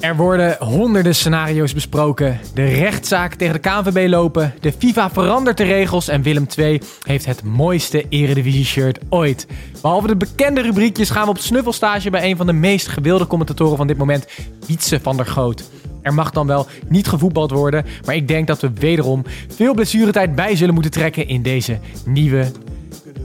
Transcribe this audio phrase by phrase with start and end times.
[0.00, 2.40] Er worden honderden scenario's besproken.
[2.54, 4.54] De rechtszaak tegen de KNVB lopen.
[4.60, 6.08] De FIFA verandert de regels.
[6.08, 9.46] En Willem II heeft het mooiste Eredivisie-shirt ooit.
[9.82, 13.76] Behalve de bekende rubriekjes gaan we op snuffelstage bij een van de meest gewilde commentatoren
[13.76, 14.26] van dit moment,
[14.66, 15.64] Wietse van der Goot.
[16.02, 20.34] Er mag dan wel niet gevoetbald worden, maar ik denk dat we wederom veel blessuretijd
[20.34, 22.50] bij zullen moeten trekken in deze nieuwe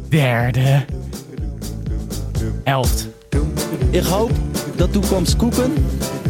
[0.10, 0.86] derde
[2.64, 3.08] helft.
[3.90, 4.32] Ik hoop
[4.76, 5.74] dat toekomst koeken.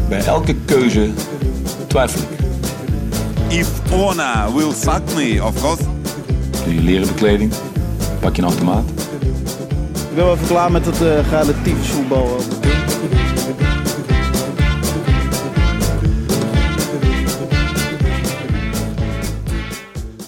[0.09, 1.09] Bij elke keuze
[1.87, 2.41] twijfel ik.
[3.57, 5.83] If Ona will fuck me, of course.
[6.63, 7.53] Doe je leren bekleding,
[8.19, 8.83] pak je een automaat.
[10.09, 12.37] Ik ben wel even klaar met het uh, relatief voetbal.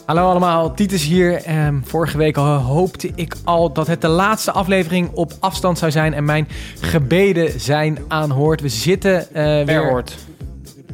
[0.05, 1.41] Hallo allemaal, Titus hier.
[1.67, 6.13] Um, vorige week hoopte ik al dat het de laatste aflevering op afstand zou zijn
[6.13, 6.47] en mijn
[6.79, 8.61] gebeden zijn aanhoord.
[8.61, 9.65] We zitten uh, weer...
[9.65, 10.17] Verhoord.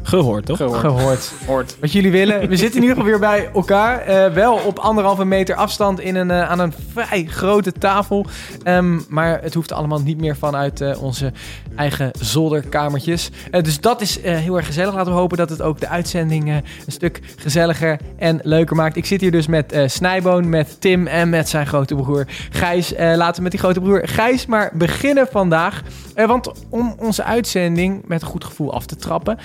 [0.03, 0.57] Gehoord, toch?
[0.57, 0.79] Gehoord.
[0.79, 1.31] Gehoord.
[1.45, 1.77] Hoort.
[1.79, 2.49] Wat jullie willen.
[2.49, 4.09] We zitten in ieder geval weer bij elkaar.
[4.09, 8.25] Uh, wel op anderhalve meter afstand in een, uh, aan een vrij grote tafel.
[8.63, 11.31] Um, maar het hoeft allemaal niet meer vanuit uh, onze
[11.75, 13.29] eigen zolderkamertjes.
[13.61, 14.93] dus dat is heel erg gezellig.
[14.93, 18.95] Laten we hopen dat het ook de uitzending een stuk gezelliger en leuker maakt.
[18.95, 22.93] Ik zit hier dus met Snijboon, met Tim en met zijn grote broer Gijs.
[22.97, 25.83] laten we met die grote broer Gijs maar beginnen vandaag.
[26.15, 29.38] want om onze uitzending met een goed gevoel af te trappen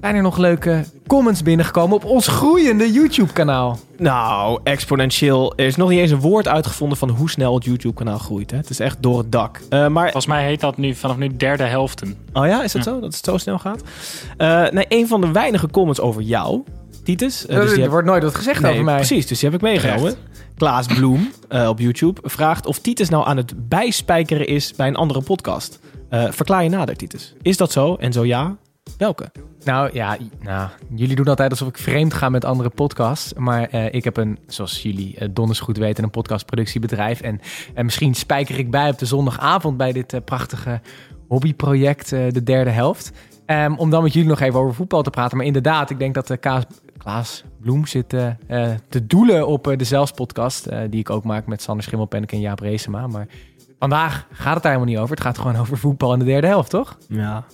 [0.00, 3.78] zijn er nog leuke comments binnengekomen op ons groeiende YouTube-kanaal?
[3.98, 5.52] Nou, exponentieel.
[5.56, 8.50] Er is nog niet eens een woord uitgevonden van hoe snel het YouTube-kanaal groeit.
[8.50, 8.56] Hè?
[8.56, 9.60] Het is echt door het dak.
[9.70, 10.02] Uh, maar...
[10.02, 12.16] Volgens mij heet dat nu vanaf nu derde helften.
[12.32, 12.90] Oh ja, is dat ja.
[12.90, 13.00] zo?
[13.00, 13.82] Dat het zo snel gaat?
[14.38, 16.62] Uh, nee, een van de weinige comments over jou,
[17.04, 17.46] Titus.
[17.48, 18.96] Uh, dus er wordt nooit wat gezegd nee, over mij.
[18.96, 20.14] Precies, dus die heb ik meegenomen.
[20.56, 21.32] Klaas Bloem
[21.68, 25.78] op YouTube vraagt of Titus nou aan het bijspijkeren is bij een andere podcast.
[26.10, 27.34] verklaar je nader, Titus.
[27.42, 27.94] Is dat zo?
[27.94, 28.56] En zo ja,
[28.98, 29.30] welke?
[29.64, 33.34] Nou ja, nou, jullie doen altijd alsof ik vreemd ga met andere podcasts.
[33.34, 37.20] Maar uh, ik heb een, zoals jullie uh, donders goed weten, een podcastproductiebedrijf.
[37.20, 37.40] En,
[37.74, 40.80] en misschien spijker ik bij op de zondagavond bij dit uh, prachtige
[41.28, 43.12] hobbyproject, de derde helft.
[43.46, 45.36] Um, om dan met jullie nog even over voetbal te praten.
[45.36, 46.64] Maar inderdaad, ik denk dat de Kaas,
[46.98, 48.08] Klaas Bloem zit
[48.88, 50.68] te doelen op de Zelfs podcast.
[50.90, 53.06] die ik ook maak met Sander Schimmelpennik en Jaap Reesema.
[53.06, 53.26] Maar
[53.80, 55.14] Vandaag gaat het daar helemaal niet over.
[55.14, 56.96] Het gaat gewoon over voetbal in de derde helft, toch?
[57.08, 57.44] Ja.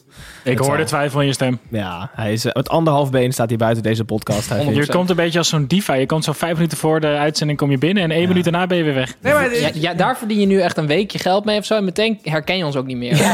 [0.44, 1.58] Ik hoor de twijfel in je stem.
[1.68, 4.48] Ja, hij is, het anderhalf been staat hier buiten deze podcast.
[4.48, 5.94] Hij je komt een beetje als zo'n diva.
[5.94, 8.28] Je komt zo vijf minuten voor de uitzending kom je binnen en één ja.
[8.28, 9.14] minuut daarna ben je weer weg.
[9.20, 11.74] Nee, maar ja, ja, daar verdien je nu echt een weekje geld mee of zo.
[11.74, 13.12] En meteen herken je ons ook niet meer.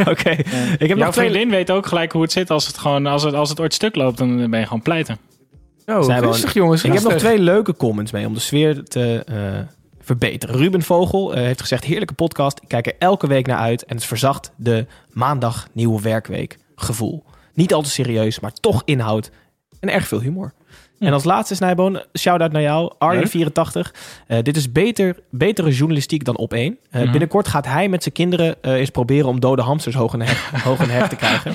[0.00, 0.10] Oké.
[0.10, 0.36] Okay.
[0.78, 3.22] Ik heb Jouw nog vriendin weet ook gelijk hoe het zit als het, gewoon, als
[3.22, 4.18] het, als het ooit stuk loopt.
[4.18, 5.18] Dan ben je gewoon pleiten.
[5.86, 6.84] Oh, rustig jongens.
[6.84, 9.24] Ik heb nog twee leuke comments mee om de sfeer te...
[9.30, 9.36] Uh,
[10.06, 10.56] verbeteren.
[10.56, 12.60] Ruben Vogel uh, heeft gezegd: heerlijke podcast.
[12.62, 17.24] Ik kijk er elke week naar uit en het verzacht de maandag nieuwe werkweek gevoel.
[17.54, 19.30] Niet al te serieus, maar toch inhoud
[19.80, 20.52] en erg veel humor.
[20.98, 23.92] En als laatste, Snijboon, shout-out naar jou, Arjen84.
[24.28, 26.72] Uh, dit is beter, betere journalistiek dan op één.
[26.72, 27.10] Uh, mm-hmm.
[27.10, 30.50] Binnenkort gaat hij met zijn kinderen uh, eens proberen om dode hamsters hoog en heg,
[30.64, 31.54] hoog heg te krijgen.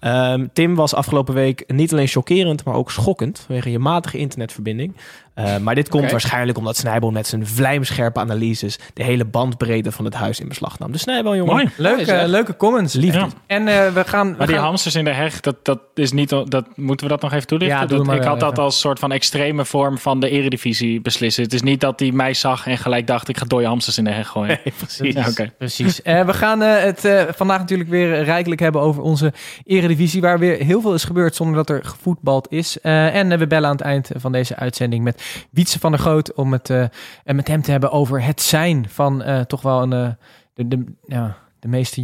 [0.00, 4.96] Um, Tim was afgelopen week niet alleen chockerend, maar ook schokkend vanwege je matige internetverbinding.
[5.34, 6.12] Uh, maar dit komt okay.
[6.12, 10.78] waarschijnlijk omdat Snijboon met zijn vlijmscherpe analyses de hele bandbreedte van het huis in beslag
[10.78, 10.92] nam.
[10.92, 11.54] Dus Snijboon, jongen.
[11.54, 11.68] Mooi.
[11.76, 12.94] Leuke, uh, leuke comments.
[12.94, 13.18] Liefde.
[13.18, 13.28] Ja.
[13.46, 14.30] En uh, we gaan...
[14.30, 14.64] We maar die gaan...
[14.64, 16.28] hamsters in de heg, dat, dat is niet...
[16.28, 17.78] Dat, moeten we dat nog even toelichten?
[17.78, 18.48] Ja, dat, maar ik had even.
[18.48, 21.42] dat als soort van extreme vorm van de eredivisie beslissen.
[21.42, 23.28] Het is niet dat hij mij zag en gelijk dacht...
[23.28, 24.48] ik ga dode hamsters in de heg gooien.
[24.64, 25.14] Nee, precies.
[25.14, 25.52] Ja, okay.
[25.58, 26.00] precies.
[26.30, 29.32] we gaan het vandaag natuurlijk weer rijkelijk hebben over onze
[29.64, 30.20] eredivisie...
[30.20, 32.80] waar weer heel veel is gebeurd zonder dat er gevoetbald is.
[32.80, 35.19] en we bellen aan het eind van deze uitzending met
[35.50, 36.84] Wietse van der Groot om het uh,
[37.24, 40.08] met hem te hebben over het zijn van uh, toch wel een, uh,
[40.54, 42.02] de, de, ja, de meeste.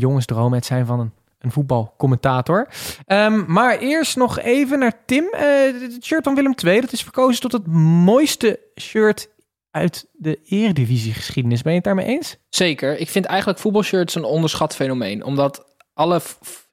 [0.50, 2.68] Het zijn van een, een voetbalcommentator.
[3.06, 5.24] Ehm, maar eerst nog even naar Tim.
[5.32, 5.42] Eh,
[5.80, 9.28] het shirt van Willem II, dat is verkozen tot het mooiste shirt
[9.70, 11.62] uit de eredivisie-geschiedenis.
[11.62, 12.36] Ben je het daarmee eens?
[12.48, 12.98] Zeker.
[12.98, 15.24] Ik vind eigenlijk voetbalshirts een onderschat fenomeen.
[15.24, 16.20] Omdat alle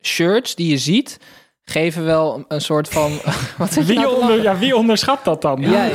[0.02, 1.20] shirts die je ziet,
[1.66, 3.12] geven wel een- soort van...
[3.58, 5.62] Wat Wie, nou onder, ja, wie onderschat dat dan?
[5.62, 5.92] Jij.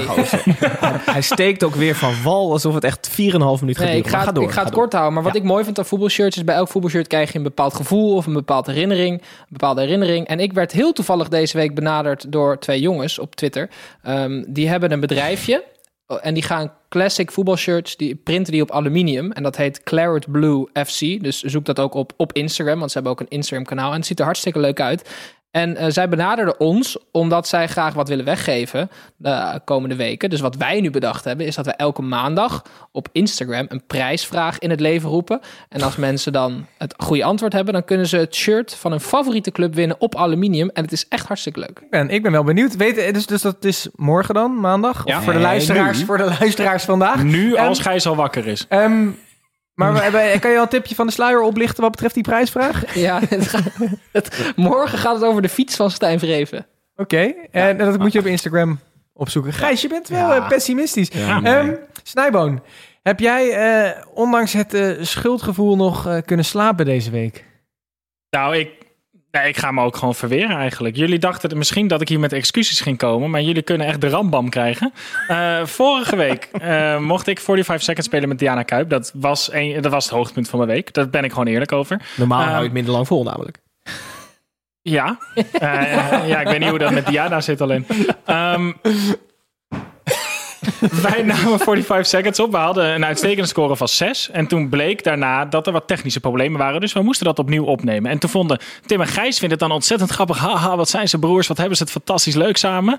[1.05, 3.97] Hij steekt ook weer van wal alsof het echt 4,5 minuten gaat Nee, duren.
[3.99, 4.81] ik ga, door, ik ga het door.
[4.81, 5.15] kort houden.
[5.15, 5.38] Maar wat Ja.
[5.41, 8.26] ik mooi vind aan voetbalshirts is bij elk voetbalshirt krijg je een bepaald gevoel of
[8.26, 9.20] een bepaalde herinnering.
[9.20, 10.26] Een bepaalde herinnering.
[10.26, 13.69] En ik werd heel toevallig deze week benaderd door twee jongens op Twitter.
[14.03, 15.64] Ehm, die hebben een bedrijfje.
[16.06, 19.32] oh, En die gaan classic voetbalshirts, die printen die op aluminium.
[19.32, 21.23] En dat heet Claret Blue FC.
[21.23, 23.91] Dus zoek dat ook op op Instagram, want ze hebben ook een Instagram kanaal.
[23.91, 25.11] En het ziet er hartstikke leuk uit.
[25.50, 30.31] En eh, zij benaderden ons omdat zij graag wat willen weggeven de komende weken.
[30.31, 32.62] Dus wat wij nu bedacht hebben, is dat we elke maandag
[32.93, 35.41] op Instagram een prijsvraag in het leven roepen.
[35.69, 39.00] En als mensen dan het goede antwoord hebben, dan kunnen ze het shirt van hun
[39.00, 40.71] favoriete club winnen op aluminium.
[40.73, 41.83] En het is echt hartstikke leuk.
[41.91, 42.77] Ben, ik ben wel benieuwd.
[42.77, 45.03] Weet, dus, dus dat is morgen dan, maandag?
[45.05, 45.17] Ja.
[45.17, 47.23] Of voor de, luisteraars, voor de luisteraars vandaag?
[47.23, 48.67] Nu, als Gijs al wakker is.
[48.69, 49.09] Ehm,
[49.78, 52.22] maar we hebben- kan je al een tipje van de sluier oplichten wat betreft die
[52.22, 52.94] prijsvraag?
[53.08, 53.72] Ja, het gaat-
[54.12, 56.66] het- morgen gaat het over de fiets van Stijn Vreven.
[56.96, 58.80] Oké, en dat moet je op Instagram
[59.12, 59.52] opzoeken.
[59.52, 60.36] Gijs, je bent wel Ja.
[60.36, 61.08] eh, pessimistisch.
[61.12, 61.75] Ja, Ehm.
[62.02, 62.62] Snijboon,
[63.02, 67.44] heb jij eh, ondanks het eh, schuldgevoel nog eh, kunnen slapen deze week?
[68.30, 68.70] Nou, ik,
[69.30, 70.96] nee, ik ga me ook gewoon verweren eigenlijk.
[70.96, 74.08] Jullie dachten misschien dat ik hier met excuses ging komen, maar jullie kunnen echt de
[74.08, 74.92] rambam krijgen.
[75.28, 78.90] Eh, vorige week eh, mocht ik 45 Seconds spelen met Diana Kuip.
[78.90, 80.92] Dat was, een, dat was het hoogtepunt van mijn week.
[80.92, 82.00] Daar ben ik gewoon eerlijk over.
[82.16, 83.58] Normaal Ehm, hou je het minder lang vol namelijk.
[84.82, 85.19] Ja.
[85.52, 87.86] Eh, ja, ik weet niet hoe dat met Diana zit alleen.
[88.25, 88.72] Ehm,
[91.10, 92.50] wij namen 45 seconds op.
[92.50, 94.30] We hadden een uitstekende score van 6.
[94.30, 96.80] En toen bleek daarna dat er wat technische problemen waren.
[96.80, 98.10] Dus we moesten dat opnieuw opnemen.
[98.10, 100.38] En toen vonden Tim en Gijs vinden het dan ontzettend grappig.
[100.38, 101.46] Haha, wat zijn ze broers?
[101.46, 102.96] Wat hebben ze het fantastisch leuk samen.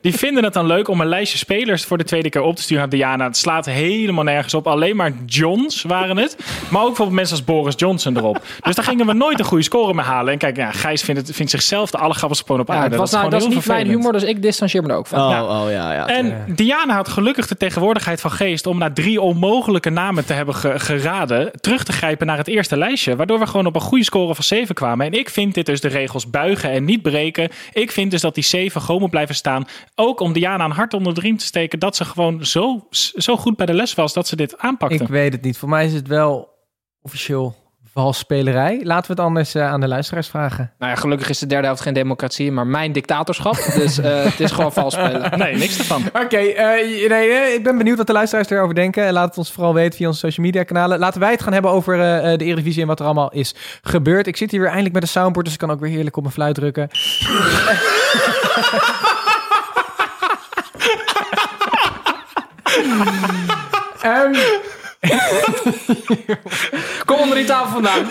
[0.00, 2.62] Die vinden het dan leuk om een lijstje spelers voor de tweede keer op te
[2.62, 3.24] sturen naar Diana.
[3.24, 4.66] Het slaat helemaal nergens op.
[4.66, 6.36] Alleen maar Johns waren het.
[6.68, 8.42] Maar ook bijvoorbeeld mensen als Boris Johnson erop.
[8.60, 10.32] Dus daar gingen we nooit een goede score mee halen.
[10.32, 12.88] En kijk, ja, Gijs vindt, het, vindt zichzelf de allergrappigste persoon op Ja, aarde.
[12.88, 14.04] het was dat nou, is dat is niet heel mijn vervelend.
[14.12, 15.20] humor, dus ik distancieer me er ook van.
[15.20, 15.44] Oh, Ja.
[15.64, 16.06] oh ja, ja.
[16.06, 20.54] En Diana had gelukkig de tegenwoordigheid van geest om na drie onmogelijke namen te hebben
[20.54, 23.16] ge- geraden, terug te grijpen naar het eerste lijstje.
[23.16, 25.06] Waardoor we gewoon op een goede score van 7 kwamen.
[25.06, 27.50] En ik vind dit dus de regels buigen en niet breken.
[27.72, 29.64] Ik vind dus dat die 7 gewoon moet blijven staan.
[29.94, 32.86] Ook om Diana een hart onder de riem te steken dat ze gewoon zo,
[33.16, 35.02] zo goed bij de les was dat ze dit aanpakte.
[35.02, 35.58] Ik weet het niet.
[35.58, 36.48] Voor mij is het wel
[37.02, 37.56] officieel
[37.92, 38.80] valsspelerij.
[38.82, 40.72] Laten we het anders eh, aan de luisteraars vragen.
[40.78, 43.56] Nou ja, gelukkig is de derde helft geen democratie, maar mijn dictatorschap.
[43.74, 45.30] Dus eh, het is gewoon vals spelen.
[45.42, 46.02] Nee, niks ervan.
[46.12, 49.12] Oké, eh, nee, ik ben benieuwd wat de luisteraars erover denken.
[49.12, 50.98] Laat het ons vooral weten via onze social media kanalen.
[50.98, 53.54] Laten wij het gaan hebben over eh, eh, de Eredivisie en wat er allemaal is
[53.82, 54.26] gebeurd.
[54.26, 56.22] Ik zit hier weer eindelijk met een soundboard, dus ik kan ook weer heerlijk op
[56.22, 56.88] mijn fluit drukken.
[64.02, 64.34] Ehm,
[67.32, 68.10] onder die tafel vandaan.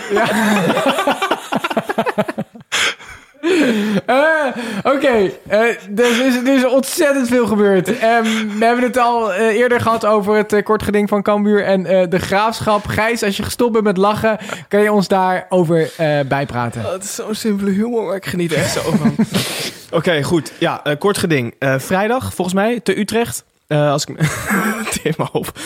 [4.06, 4.46] Eh,
[4.82, 5.60] Oké, eh,
[5.96, 7.98] er, is, er is ontzettend veel gebeurd.
[7.98, 8.22] Ehm,
[8.58, 12.10] we hebben het al eh, eerder gehad over het kort geding van Cambuur en eh,
[12.10, 12.86] de graafschap.
[12.86, 14.38] Gijs, als je gestopt bent met lachen,
[14.68, 16.82] kan je ons daarover eh bijpraten.
[16.92, 19.14] het is zo'n simpele humor, maar ik geniet er echt zo van.
[19.98, 20.52] Oké, goed.
[20.58, 21.54] Ja, eh, kort geding.
[21.58, 23.44] Eh, vrijdag, volgens mij, te Utrecht.
[23.72, 25.26] Eh, als ik me...
[25.32, 25.58] Op.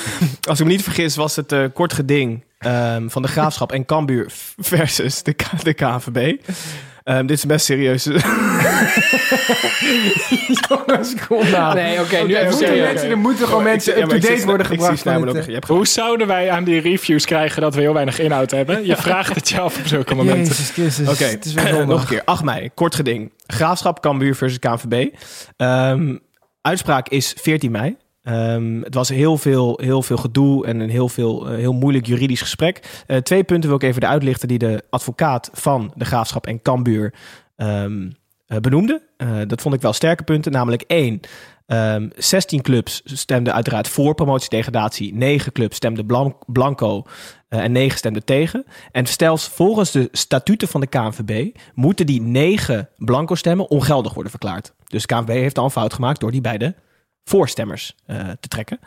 [0.48, 3.84] Als ik me niet vergis, was het eh, kort geding ehm, van de Graafschap en
[3.84, 6.36] Cambuur versus de, K- de KNVB.
[7.04, 8.04] Ehm, dit is best serieus.
[10.68, 11.74] Jongens, kom nou.
[11.74, 12.86] Nee, oké, nu Er even moeten serieus.
[12.92, 15.06] mensen, er moeten gewoon mensen up-to-date worden ik zie gebracht.
[15.06, 15.46] Eh, nog.
[15.46, 18.86] Je hebt Hoe zouden wij aan die reviews krijgen dat we heel weinig inhoud hebben?
[18.86, 20.44] Je vraagt het je af op zulke momenten.
[20.46, 21.08] Jezus Christus.
[21.08, 22.22] Oké, het is weer nog een keer.
[22.24, 23.32] 8 mei, kort geding.
[23.46, 25.08] Graafschap, Cambuur versus KNVB.
[25.56, 26.16] Ehm,
[26.66, 27.96] uitspraak is 14 mei.
[28.22, 32.06] Ehm, het was heel veel, heel veel gedoe en een heel, veel, eh, heel moeilijk
[32.06, 33.02] juridisch gesprek.
[33.06, 36.62] Eh, twee punten wil ik even eruit lichten die de advocaat van de Graafschap en
[36.62, 37.14] Cambuur
[37.56, 38.10] ehm,
[38.46, 39.02] eh, benoemde.
[39.46, 40.52] Dat vond ik wel sterke punten.
[40.52, 41.20] Namelijk één,
[41.66, 45.14] ehm 16 clubs stemden uiteraard voor promotiedegradatie.
[45.14, 47.02] 9 clubs stemden blan- blanco
[47.48, 48.64] eh, en 9 stemden tegen.
[48.92, 54.30] En zelfs volgens de statuten van de KNVB moeten die 9 blanco stemmen ongeldig worden
[54.30, 54.72] verklaard.
[54.86, 56.74] Dus de KNVB heeft al een fout gemaakt door die beide
[57.24, 58.78] voorstemmers eh, te trekken.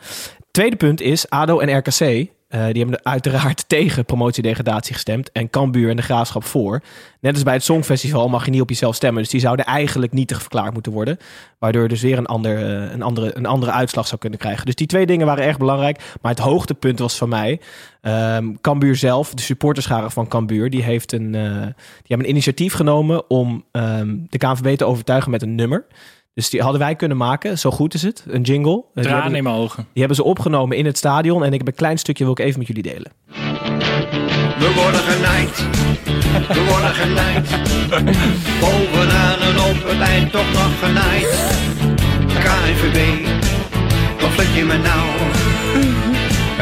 [0.50, 5.32] Tweede punt is, ADO en RKC eh, die hebben uiteraard tegen promotiedegradatie gestemd.
[5.32, 6.82] En Cambuur en de Graafschap voor.
[7.20, 9.22] Net als bij het Songfestival mag je niet op jezelf stemmen.
[9.22, 11.18] Dus die zouden eigenlijk nietig verklaard moeten worden.
[11.58, 14.66] Waardoor je dus weer een, ander, eh, een, andere, een andere uitslag zou kunnen krijgen.
[14.66, 16.02] Dus die twee dingen waren erg belangrijk.
[16.20, 17.60] Maar het hoogtepunt was voor mij...
[18.00, 20.70] ehm Cambuur zelf, de supporterschare van Cambuur...
[20.70, 25.30] die, heeft een, eh, die hebben een initiatief genomen om ehm, de KNVB te overtuigen
[25.30, 25.86] met een nummer...
[26.34, 27.58] Dus die hadden wij kunnen maken.
[27.58, 28.24] Zo goed is het.
[28.28, 28.84] Een jingle.
[28.94, 29.82] Die Tranen hebben, in mijn ogen.
[29.82, 31.44] die hebben ze opgenomen in het stadion.
[31.44, 33.12] En ik heb een klein stukje wil ik even met jullie delen.
[34.58, 35.56] We worden genaaid,
[36.48, 37.48] we worden genaaid.
[38.60, 41.28] Bovenaan en op het eind toch nog genaaid.
[42.44, 43.26] KNVB,
[44.20, 45.08] wat flik je me nou?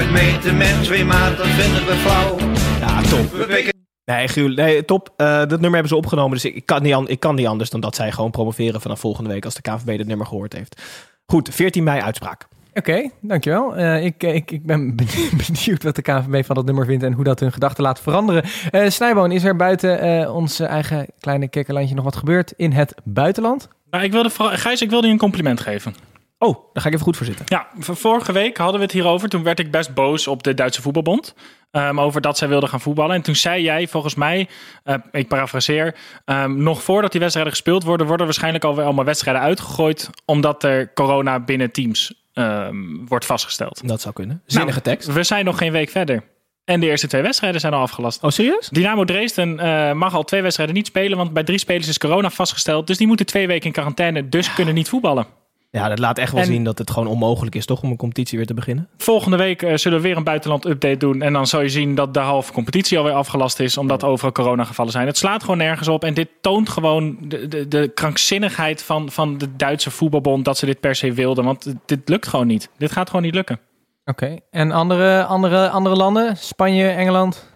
[0.01, 2.37] Het meten met twee maten vinden we flauw.
[2.81, 3.87] Ja, top.
[4.17, 5.13] Nee, Giel, nee, top.
[5.17, 6.33] Eh, dat nummer hebben ze opgenomen.
[6.33, 9.01] Dus ik, kan niet an- ik kan niet anders dan dat zij gewoon promoveren vanaf
[9.01, 10.83] volgende week als de KVB dit nummer gehoord heeft.
[11.27, 12.47] Goed, 14 mei uitspraak.
[12.75, 13.77] Oké, dankjewel.
[13.77, 14.95] Eh, ik, ik, ik ben
[15.47, 18.45] benieuwd wat de KNVB van dat nummer vindt en hoe dat hun gedachten laat veranderen.
[18.71, 22.95] Eh Snijboon, is er buiten eh, ons eigen kleine kikkerlandje nog wat gebeurd in het
[23.05, 23.69] buitenland?
[23.91, 25.95] Nou, ik wilde, Gijs, ik wilde je een compliment geven.
[26.39, 27.45] Oh, daar ga ik even goed voor zitten.
[27.49, 29.29] Ja, vorige week hadden we het hierover.
[29.29, 31.35] Toen werd ik best boos op de Duitse voetbalbond.
[31.71, 33.15] ehm, over dat zij wilden gaan voetballen.
[33.15, 34.49] En toen zei jij, volgens mij,
[34.85, 35.95] eh, ik parafraseer...
[36.25, 38.07] ehm, nog voordat die wedstrijden gespeeld worden...
[38.07, 40.11] worden waarschijnlijk alweer allemaal wedstrijden uitgegooid...
[40.25, 42.77] omdat er corona binnen teams ehm,
[43.07, 43.89] wordt vastgesteld.
[43.89, 44.43] Dat zou kunnen.
[44.47, 45.13] Zinnige Nou, tekst.
[45.13, 46.23] We zijn nog geen week verder.
[46.65, 48.23] En de eerste twee wedstrijden zijn al afgelast.
[48.23, 48.69] Oh, serieus?
[48.69, 51.17] Dynamo Dresden eh, mag al twee wedstrijden niet spelen...
[51.17, 52.87] want bij drie spelers is corona vastgesteld.
[52.87, 55.27] Dus die moeten twee weken in quarantaine, dus kunnen niet voetballen.
[55.71, 57.83] Ja, dat laat echt wel En- zien dat het gewoon onmogelijk is, toch?
[57.83, 58.89] Om een competitie weer te beginnen.
[58.97, 61.23] Volgende week eh, zullen we weer een buitenland update doen.
[61.23, 63.77] En dan zal je zien dat de halve competitie alweer afgelast is.
[63.79, 65.07] Omdat overal coronagevallen zijn.
[65.07, 66.05] Het slaat gewoon nergens op.
[66.05, 70.45] En dit toont gewoon de, de, de krankzinnigheid van, van de Duitse voetbalbond.
[70.45, 71.45] Dat ze dit per se wilden.
[71.45, 72.71] Want dit lukt gewoon niet.
[72.79, 73.61] Dit gaat gewoon niet lukken.
[74.05, 76.37] Oké, en andere, andere, andere landen?
[76.37, 77.47] Spanje, Engeland?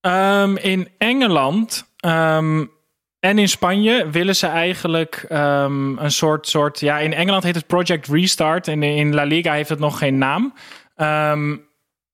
[0.00, 2.64] Ehm, in Engeland ehm,
[3.20, 6.80] en in Spanje willen ze eigenlijk ehm, een soort, soort...
[6.80, 8.68] Ja, in Engeland heet het Project Restart.
[8.68, 10.54] En in La Liga heeft het nog geen naam.
[10.96, 11.56] Ehm,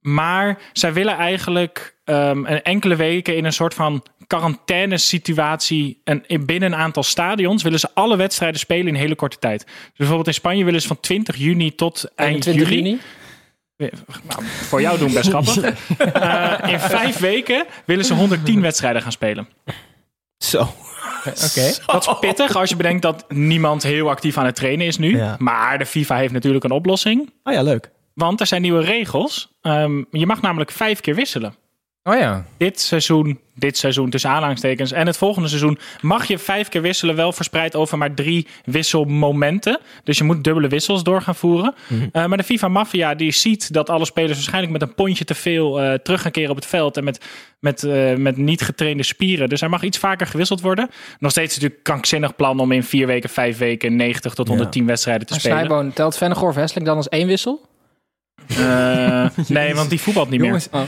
[0.01, 6.01] maar zij willen eigenlijk ehm, een enkele weken in een soort van quarantainesituatie...
[6.05, 9.65] En in binnen een aantal stadions willen ze alle wedstrijden spelen in hele korte tijd.
[9.65, 12.83] Dus bijvoorbeeld in Spanje willen ze van 20 juni tot eind 21 juli...
[12.83, 13.01] juni.
[13.77, 15.57] Nou, voor jou doen best grappig.
[15.99, 19.49] Eh, in vijf weken willen ze 110 wedstrijden gaan spelen.
[20.39, 20.61] Zo.
[21.25, 21.73] Oké.
[21.93, 25.17] Dat is pittig als je bedenkt dat niemand heel actief aan het trainen is nu.
[25.17, 25.37] Ja.
[25.39, 27.33] Maar de FIFA heeft natuurlijk een oplossing.
[27.43, 27.91] Oh ja, leuk.
[28.15, 29.55] Want er zijn nieuwe regels.
[29.61, 31.55] Ehm, je mag namelijk vijf keer wisselen.
[32.07, 32.45] Oh ja.
[32.57, 34.93] Dit seizoen, dit seizoen tussen aanhalingstekens.
[34.93, 37.17] En het volgende seizoen mag je vijf keer wisselen.
[37.17, 39.79] Wel verspreid over maar drie wisselmomenten.
[40.05, 41.75] Dus je moet dubbele wissels door gaan voeren.
[42.13, 45.35] Eh, maar de FIFA Mafia die ziet dat alle spelers waarschijnlijk met een pondje te
[45.35, 46.97] veel eh, terug gaan keren op het veld.
[46.97, 47.25] En met,
[47.61, 49.49] met, eh, met niet getrainde spieren.
[49.49, 50.91] Dus er mag iets vaker gewisseld worden.
[51.19, 55.27] Nog steeds natuurlijk krankzinnig plan om in vier weken, vijf weken 90 tot 110 wedstrijden
[55.27, 55.59] te Maar spelen.
[55.59, 57.67] Snijboon, telt Vennegoor of Hesseling dan als één wissel?
[58.49, 60.63] Eh, nee, want die voetbalt niet meer.
[60.73, 60.83] Oh,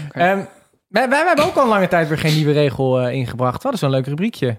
[0.88, 3.62] wij, wij hebben ook al een lange tijd weer geen nieuwe regel eh, ingebracht.
[3.62, 4.56] Wat is zo'n leuk rubriekje.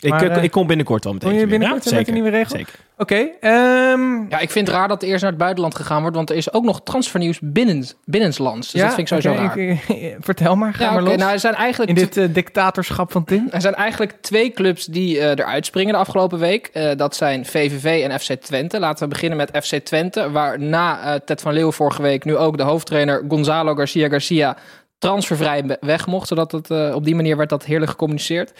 [0.00, 1.28] Ik, Maar, eh, eh, ik kom binnenkort wel meteen.
[1.30, 1.58] Kom je weer.
[1.58, 2.22] binnenkort Ja, met een zeker.
[2.22, 2.56] nieuwe regel?
[2.56, 2.74] Zeker.
[2.96, 6.16] Oké, ehm, Ja, ik vind het raar dat er eerst naar het buitenland gegaan wordt,
[6.16, 8.70] want er is ook nog transfernieuws binnen, binnenlands.
[8.72, 9.58] Dus dat vind ik sowieso raar.
[9.58, 11.16] ik- vertel maar, ga Ja, maar los.
[11.16, 13.48] nou, er zijn eigenlijk In dit dictatorschap van Tim.
[13.50, 16.66] Er zijn eigenlijk twee clubs die eh, eruit springen de afgelopen week.
[16.72, 18.78] Eh, dat zijn VVV en FC Twente.
[18.78, 20.30] Laten we beginnen met FC Twente.
[20.30, 24.56] Waar na eh, Ted van Leeuwen vorige week nu ook de hoofdtrainer Gonzalo Garcia Garcia
[24.98, 26.28] transfervrij weg mocht.
[26.28, 28.52] Zodat het eh, op die manier werd dat heerlijk gecommuniceerd.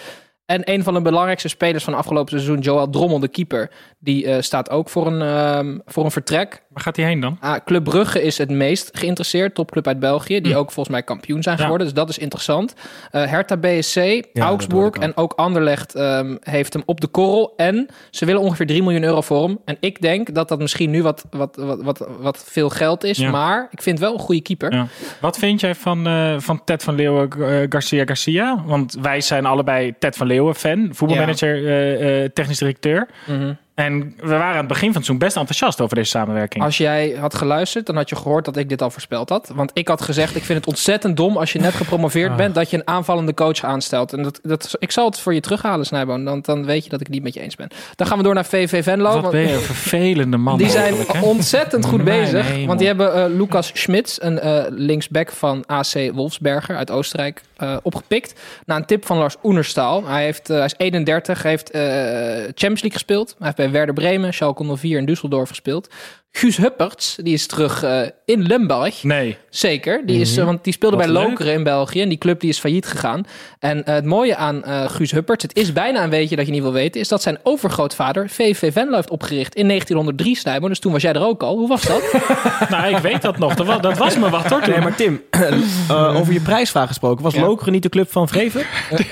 [0.46, 4.42] En een van de belangrijkste spelers van afgelopen seizoen, Joel Drommel, de keeper, die eh,
[4.42, 6.62] staat ook voor een, ehm, voor een vertrek.
[6.78, 7.36] Waar gaat hij heen dan?
[7.40, 11.42] Ah, Club Brugge is het meest geïnteresseerd, topclub uit België, die ook volgens mij kampioen
[11.42, 11.62] zijn Ja.
[11.62, 11.86] geworden.
[11.86, 12.74] Dus dat is interessant.
[13.10, 17.52] Eh Hertha BSC, Augsburg en ook Anderlecht ehm, heeft hem op de korrel.
[17.56, 19.58] En ze willen ongeveer 3 miljoen euro voor hem.
[19.64, 23.18] En ik denk dat dat misschien nu wat, wat, wat, wat, wat veel geld is.
[23.18, 23.30] Ja.
[23.30, 24.72] Maar ik vind wel een goede keeper.
[24.74, 24.86] Ja.
[25.20, 28.62] Wat vind jij van, eh, van Ted van Leeuwen, eh, Garcia Garcia?
[28.66, 30.88] Want wij zijn allebei Ted van Leeuwen fan.
[30.92, 33.08] Voetbalmanager, eh, eh, technisch directeur.
[33.26, 33.52] Mhm.
[33.78, 36.64] En we waren aan het begin van het seizoen best enthousiast over deze samenwerking.
[36.64, 39.50] Als jij had geluisterd, dan had je gehoord dat ik dit al voorspeld had.
[39.54, 42.36] Want ik had gezegd, ik vind het ontzettend dom als je net gepromoveerd Ah.
[42.36, 44.12] bent, dat je een aanvallende coach aanstelt.
[44.12, 46.24] En dat, dat, ik zal het voor je terughalen, Snijboon.
[46.24, 47.68] Want dan weet je dat ik het niet met je eens ben.
[47.94, 49.04] Dan gaan we door naar VV Venlo.
[49.12, 50.58] Wat want- ben je een vervelende man.
[50.58, 52.46] Die zijn ontzettend goed Mijn bezig.
[52.48, 52.66] hemel.
[52.66, 57.76] Want die hebben eh, Lucas Schmitz, een eh, linksback van AC Wolfsberger uit Oostenrijk, eh,
[57.82, 58.40] opgepikt.
[58.64, 60.06] Na een tip van Lars Oenerstal.
[60.06, 61.80] Hij, heeft, eh, hij is 31, heeft eh,
[62.42, 63.28] Champions League gespeeld.
[63.28, 65.88] Hij heeft bij Werder Bremen, Schalke 04 en Düsseldorf gespeeld.
[66.32, 69.02] Guus Hupperts, die is terug eh, in Limburg.
[69.02, 69.36] Nee.
[69.50, 71.14] Zeker, die is, eh, want die speelde Wat bij.
[71.14, 72.02] Lokeren in België.
[72.02, 73.24] En die club die is failliet gegaan.
[73.58, 76.52] En eh, het mooie aan eh, Guus Hupperts, het is bijna een weetje dat je
[76.52, 80.68] niet wil weten, is dat zijn overgrootvader VV Venlo heeft opgericht in 1903, Snijboom.
[80.68, 81.56] Dus toen was jij er ook al.
[81.56, 82.02] Hoe was dat?
[82.70, 83.54] Nou, ik weet dat nog.
[83.54, 84.70] Dat was, dat was me wat hoor toen.
[84.70, 87.24] Nee, maar Tim, eh, over je prijsvraag gesproken.
[87.24, 87.40] Was Ja.
[87.40, 88.62] Lokeren niet de club van Vreven?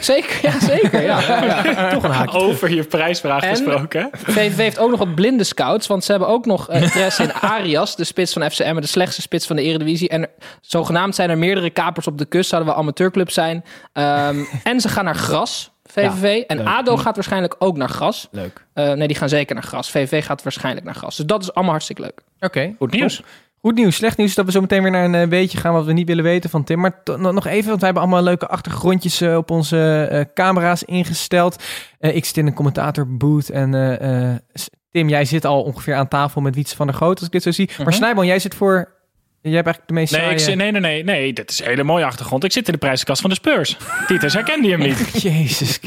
[0.00, 1.02] zeker, ja, zeker.
[1.02, 1.20] Ja.
[1.94, 2.38] Toch een haakje.
[2.38, 4.10] Over je prijsvraag En- gesproken.
[4.12, 7.32] VVV heeft ook nog wat blinde scouts, want ze hebben ook nog eh, interesse in
[7.32, 10.08] Arias, de spits van FC Emmen, de slechtste spits van de Eredivisie.
[10.08, 10.28] En
[10.60, 13.64] zogenaamd zijn er meerdere kapers op de kust, zouden we amateurclub zijn.
[13.92, 16.42] Ehm, en ze gaan naar gras, VVV.
[16.46, 16.66] en leuk.
[16.66, 18.28] ADO gaat waarschijnlijk ook naar gras.
[18.30, 18.64] Leuk.
[18.72, 19.90] Eh, nee, die gaan zeker naar gras.
[19.90, 21.16] VVV gaat waarschijnlijk naar gras.
[21.16, 22.20] Dus dat is allemaal hartstikke leuk.
[22.40, 22.74] Oké.
[22.78, 23.22] Goed nieuws.
[23.60, 23.96] Goed nieuws.
[23.96, 25.92] Slecht nieuws is dat we zo meteen weer naar een eh, weetje gaan wat we
[25.92, 26.80] niet willen weten van Tim.
[26.80, 31.62] Maar nog even, want wij hebben allemaal leuke achtergrondjes eh, op onze camera's ingesteld.
[32.00, 36.08] Ik zit in een commentatorbooth en eh, eh, S- Tim, jij zit al ongeveer aan
[36.08, 37.70] tafel met Wietse van der Groot, als ik dit zo zie.
[37.76, 37.96] Maar Mhm.
[37.96, 38.94] Snijboon, jij zit voor...
[39.40, 41.32] Jij hebt eigenlijk de meest Nee, ik saaie- nee, nee, nee, nee.
[41.32, 42.44] Dit is een hele mooie achtergrond.
[42.44, 43.76] Ik zit in de prijzenkast van de Spurs.
[44.06, 45.22] Titus, herkende je hem niet?
[45.22, 45.80] Jezus,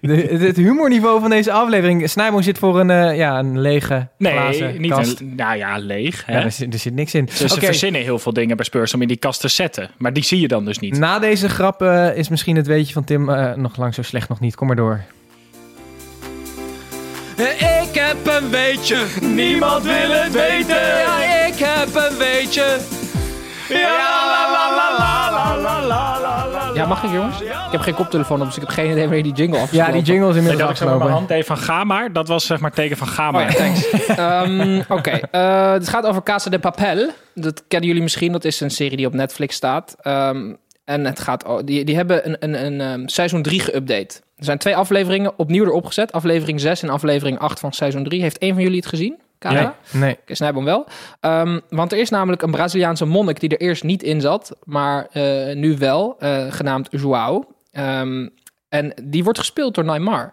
[0.00, 2.10] de, het humorniveau van deze aflevering.
[2.10, 5.20] Snijboon zit voor een, eh, ja, een lege Nee, glazen niet kast.
[5.20, 5.34] een...
[5.36, 6.26] Nou ja, leeg.
[6.26, 6.38] Hè?
[6.38, 7.24] Ja, er, zit, er zit niks in.
[7.24, 9.90] Dus ze verzinnen heel veel dingen bij Spurs om in die kast te zetten.
[9.98, 10.98] Maar die zie je dan dus niet.
[10.98, 14.28] Na deze grap eh, is misschien het weetje van Tim eh, nog lang zo slecht
[14.28, 14.54] nog niet.
[14.54, 15.00] Kom maar door.
[17.38, 18.96] Ik heb een weetje.
[19.20, 20.76] Niemand wil het weten.
[20.76, 22.76] Ja, ik heb een weetje.
[26.74, 27.40] Ja, mag ik jongens?
[27.40, 29.92] Ik heb geen koptelefoon op, dus ik heb geen idee wanneer die jingle Ja, afgesloten.
[29.92, 31.12] die jingle is Nee, inmiddels dat ik zo met mijn afgelopen.
[31.12, 32.12] hand deed van ga maar.
[32.12, 33.44] Dat was zeg maar teken van ga maar.
[33.46, 33.90] Oh ja, thanks.
[34.06, 37.10] Ehm, Oké, eh, het gaat over Casa de Papel.
[37.34, 38.32] Dat kennen jullie misschien.
[38.32, 39.96] Dat is een serie die op Netflix staat.
[40.02, 40.52] Ehm,
[40.88, 44.20] en het gaat, die, die hebben een, een, een ehm, seizoen 3 geüpdate.
[44.36, 46.12] Er zijn twee afleveringen opnieuw erop gezet.
[46.12, 48.20] Aflevering 6 en aflevering 8 van seizoen 3.
[48.20, 49.18] Heeft een van jullie het gezien?
[49.38, 49.74] Kara?
[49.90, 50.16] Nee.
[50.20, 50.86] Oké, Snijboom wel.
[51.20, 55.06] Ehm, want er is namelijk een Braziliaanse monnik die er eerst niet in zat, maar
[55.12, 57.56] eh, nu wel, eh, genaamd João.
[57.70, 58.28] Ehm,
[58.68, 60.32] en die wordt gespeeld door Neymar.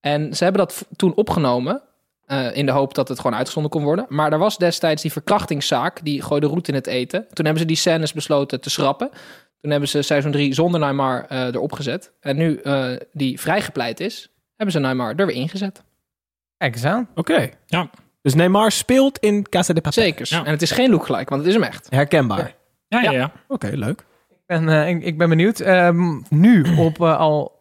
[0.00, 1.80] En ze hebben dat toen opgenomen.
[2.26, 4.06] eh, in de hoop dat het gewoon uitgezonden kon worden.
[4.08, 6.00] Maar er was destijds die verkrachtingszaak.
[6.04, 7.26] Die gooide roet in het eten.
[7.32, 9.10] Toen hebben ze die scènes besloten te schrappen.
[9.66, 12.12] Toen hebben ze seizoen 3 zonder Neymar eh, erop gezet.
[12.20, 15.82] En nu eh, die vrijgepleit is, hebben ze Neymar er weer ingezet.
[16.56, 17.08] Kijk eens aan.
[17.14, 17.50] Oké.
[17.66, 17.90] Ja.
[18.22, 20.02] Dus Neymar speelt in Casa de Papel.
[20.02, 20.26] Zeker.
[20.30, 20.44] Ja.
[20.44, 21.86] En het is geen look-gelijk, want het is hem echt.
[21.90, 22.54] Herkenbaar.
[22.88, 23.32] Ja, ja, ja.
[23.48, 24.00] Oké, leuk.
[24.30, 25.60] Ik ben, eh, ik, ik ben benieuwd.
[25.60, 27.52] Ehm, nu op al...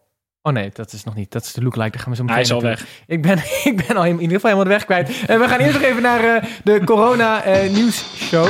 [0.42, 1.32] Oh nee, dat is nog niet.
[1.32, 1.92] Dat is de lookalike.
[1.92, 2.86] Daar gaan we zo meteen Hij is al weg.
[3.08, 3.38] Ik ben,
[3.72, 5.26] ik ben al in ieder geval helemaal de weg kwijt.
[5.28, 8.48] En we gaan eerst nog even naar eh, de corona eh nieuwsshow.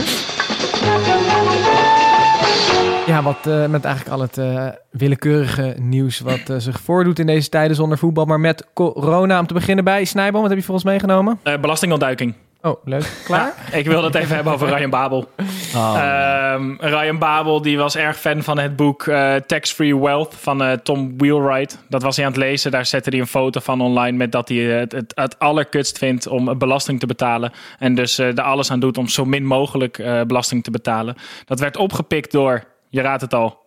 [3.05, 7.25] Ja, wat eh, met eigenlijk al het eh, willekeurige nieuws wat eh, zich voordoet in
[7.25, 8.25] deze tijden zonder voetbal.
[8.25, 10.41] Maar met corona om te beginnen bij Snijboom.
[10.41, 11.39] Wat heb je voor ons meegenomen?
[11.43, 12.33] Eh, belastingontduiking.
[12.61, 13.21] Oh, leuk.
[13.25, 13.53] Klaar?
[13.71, 15.29] Ja, ik wilde het even hebben over Ryan Babel.
[15.73, 20.63] Ehm, Ryan Babel die was erg fan van het boek eh, Tax Free Wealth van
[20.63, 21.83] eh, Tom Wheelwright.
[21.89, 22.71] Dat was hij aan het lezen.
[22.71, 26.27] Daar zette hij een foto van online met dat hij het, het, het allerkutst vindt
[26.27, 27.51] om belasting te betalen.
[27.79, 31.15] En dus eh, er alles aan doet om zo min mogelijk eh, belasting te betalen.
[31.45, 32.63] Dat werd opgepikt door,
[32.95, 33.65] je raadt het al,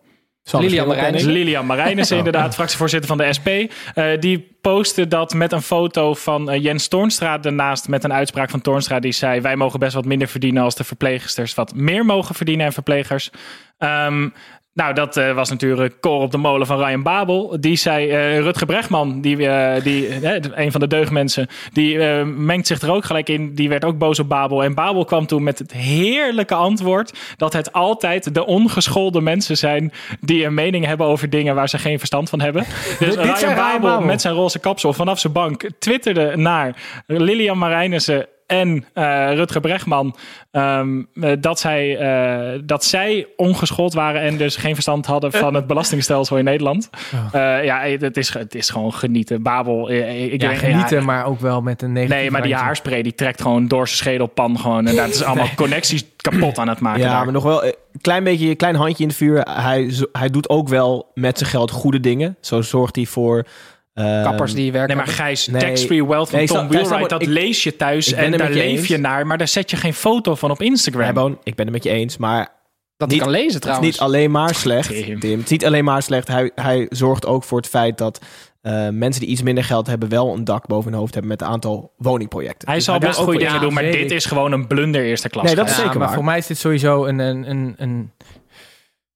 [0.57, 1.31] Lilian Marijnissen.
[1.31, 3.47] Lilian Marijnissen, inderdaad, fractievoorzitter van de SP.
[3.47, 8.49] Eh, die postte dat met een foto van eh, Jens Toornstra daarnaast met een uitspraak
[8.49, 12.05] van Toornstra die zei wij mogen best wat minder verdienen als de verpleegsters wat meer
[12.05, 13.31] mogen verdienen en verplegers.
[13.77, 14.29] Ehm,
[14.73, 17.57] nou, dat eh, was natuurlijk koor op de molen van Ryan Babel.
[17.59, 20.25] Die zei, eh, Rutger Bregman, die, eh, die,
[20.59, 23.53] een van de deugdmensen, die mengt zich er ook gelijk in.
[23.55, 24.63] Die werd ook boos op Babel.
[24.63, 29.91] En Babel kwam toen met het heerlijke antwoord dat het altijd de ongeschoolde mensen zijn
[30.19, 32.63] die een mening hebben over dingen waar ze geen verstand van hebben.
[32.99, 34.05] Dus Ryan Babel Babel.
[34.05, 40.15] met zijn roze kapsel vanaf zijn bank twitterde naar Lilian Marijnissen en eh, Rutger Bregman
[40.51, 45.53] ehm, eh, dat, zij, eh, dat zij ongeschoold waren en dus geen verstand hadden van
[45.53, 46.89] het belastingstelsel in Nederland.
[47.31, 49.43] Ja, het is, het is gewoon genieten.
[49.43, 53.15] Babel, ik Ja, genieten, maar ook wel met een negatieve Nee, maar die haarspray die
[53.15, 54.87] trekt gewoon door zijn schedelpan gewoon.
[54.87, 57.01] En dat is allemaal connecties kapot aan het maken.
[57.01, 57.23] Ja, daar.
[57.23, 59.41] maar nog wel een klein beetje, een klein handje in het vuur.
[59.41, 62.37] Hij, hij doet ook wel met zijn geld goede dingen.
[62.41, 63.45] Zo zorgt hij voor...
[63.99, 64.95] eh, Kappers die werken.
[64.95, 65.61] Nee, maar Gijs, Nee.
[65.61, 68.97] tax-free wealth van Nee, Tom Wheelwright, dat ik- lees je thuis en daar leef je
[68.97, 71.01] naar, maar daar zet je geen foto van op Instagram.
[71.01, 72.47] Rijboon, ik ben het met je eens, maar
[72.97, 73.91] dat niet- hij kan lezen het is trouwens.
[73.91, 74.87] niet alleen maar slecht.
[74.89, 75.19] Tim.
[75.19, 75.31] Tim.
[75.37, 76.27] Het is niet alleen maar slecht.
[76.27, 78.21] Hij, hij zorgt ook voor het feit dat
[78.61, 80.09] eh, mensen die iets minder geld hebben...
[80.09, 82.67] wel een dak boven hun hoofd hebben met een aantal woningprojecten.
[82.67, 85.45] Hij Dus zal best goede dingen doen, maar dit is gewoon een blunder eerste klas.
[85.45, 86.15] Nee, dat is Ja, zeker maar waar.
[86.15, 88.11] voor mij is dit sowieso een, een, een, een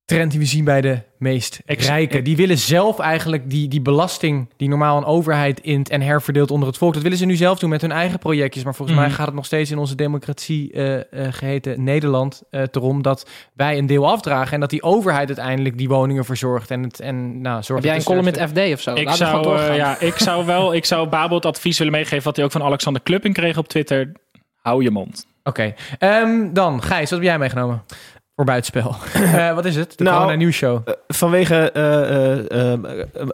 [0.05, 2.17] trend die we zien bij de meest rijken.
[2.19, 6.51] ik- Die willen zelf eigenlijk die, die belasting die normaal een overheid int en herverdeelt
[6.51, 6.93] onder het volk.
[6.93, 8.63] Dat willen ze nu zelf doen met hun eigen projectjes.
[8.63, 9.07] Maar volgens Mhm.
[9.07, 13.29] mij gaat het nog steeds in onze democratie eh, eh, geheten Nederland eh erom dat
[13.53, 16.71] wij een deel afdragen en dat die overheid uiteindelijk die woningen verzorgt.
[16.71, 18.93] En, het, en nou, zorgt Heb jij een column met FD of zo?
[18.93, 22.35] Ik zou, eh, ja, ik zou wel, ik zou Babel het advies willen meegeven wat
[22.35, 24.11] hij ook van Alexander Klupping kreeg op Twitter.
[24.61, 25.27] Hou je mond.
[25.45, 27.83] Oké, Ehm, dan Gijs, wat heb jij meegenomen
[28.35, 28.95] voor buitenspel?
[29.33, 29.97] Eh, wat is het?
[29.97, 30.81] De Nou, Corona Nieuws Show.
[30.85, 32.73] Eh, vanwege eh,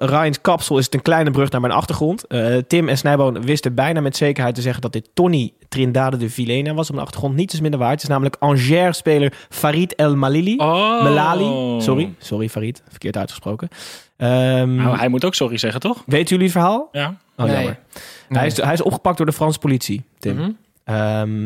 [0.09, 2.27] Ryan's kapsel is het een kleine brug naar mijn achtergrond.
[2.27, 6.29] Eh, Tim en Snijboon wisten bijna met zekerheid te zeggen dat dit Tony Trindade de
[6.29, 7.35] Vilena was op de achtergrond.
[7.35, 7.91] Niets is minder waar.
[7.91, 10.57] Het is namelijk Angers-speler Farid El Malili.
[10.57, 11.03] Oh.
[11.03, 11.81] Melali.
[11.81, 12.83] Sorry, sorry Farid.
[12.89, 13.67] Verkeerd uitgesproken.
[14.17, 16.03] Ehm, Nou, hij moet ook sorry zeggen, toch?
[16.05, 16.89] Weten jullie het verhaal?
[16.91, 17.15] Ja.
[17.38, 17.55] Oh, Nee.
[17.55, 17.79] jammer.
[18.29, 20.35] Hij, is, hij is opgepakt door de Franse politie, Tim.
[20.35, 20.49] Mhm.
[20.83, 21.45] Ehm,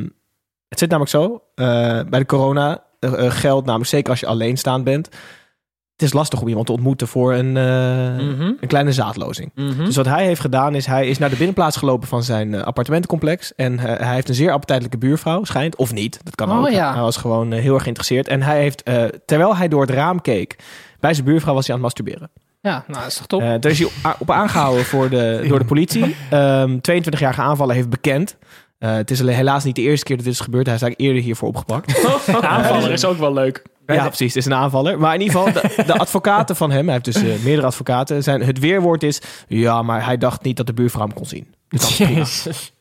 [0.70, 1.42] het zit namelijk zo.
[1.56, 1.66] eh,
[2.10, 2.84] bij de corona
[3.32, 5.10] geldt namelijk zeker als je alleenstaand bent.
[5.94, 8.42] Het is lastig om iemand te ontmoeten voor een, eh, Mhm.
[8.60, 9.52] een kleine zaadlozing.
[9.56, 9.86] Mhm.
[9.86, 12.62] Dus wat hij heeft gedaan is, hij is naar de binnenplaats gelopen van zijn eh,
[12.62, 13.56] appartementencomplex.
[13.56, 15.76] En eh, hij heeft een zeer appetijtelijke buurvrouw, schijnt.
[15.76, 16.70] Of niet, dat kan Oh, ook.
[16.70, 16.94] ja.
[16.94, 18.28] Hij was gewoon eh, heel erg geïnteresseerd.
[18.28, 20.56] En hij heeft, eh, terwijl hij door het raam keek,
[21.00, 22.32] bij zijn buurvrouw was hij aan het masturberen.
[22.62, 23.42] Ja, nou, dat is toch top?
[23.42, 23.90] Eh, daar is hij
[24.20, 26.16] op, aangehouden voor de, door de politie.
[26.30, 28.38] Ehm 22-jarige aanvaller heeft bekend.
[28.84, 30.66] Eh, het is alleen helaas niet de eerste keer dat dit is gebeurd.
[30.66, 32.06] Hij is eigenlijk eerder hiervoor opgepakt.
[32.42, 33.62] Aanvaller is ook wel leuk.
[33.86, 34.28] ja, precies.
[34.34, 35.00] Het is een aanvaller.
[35.00, 38.24] Maar in ieder geval, de, de advocaten van hem, hij heeft dus eh, meerdere advocaten,
[38.24, 41.54] zijn, het weerwoord is, ja, maar hij dacht niet dat de buurvrouw hem kon zien.
[41.68, 42.12] Dus dat is prima.
[42.12, 42.74] Jezus.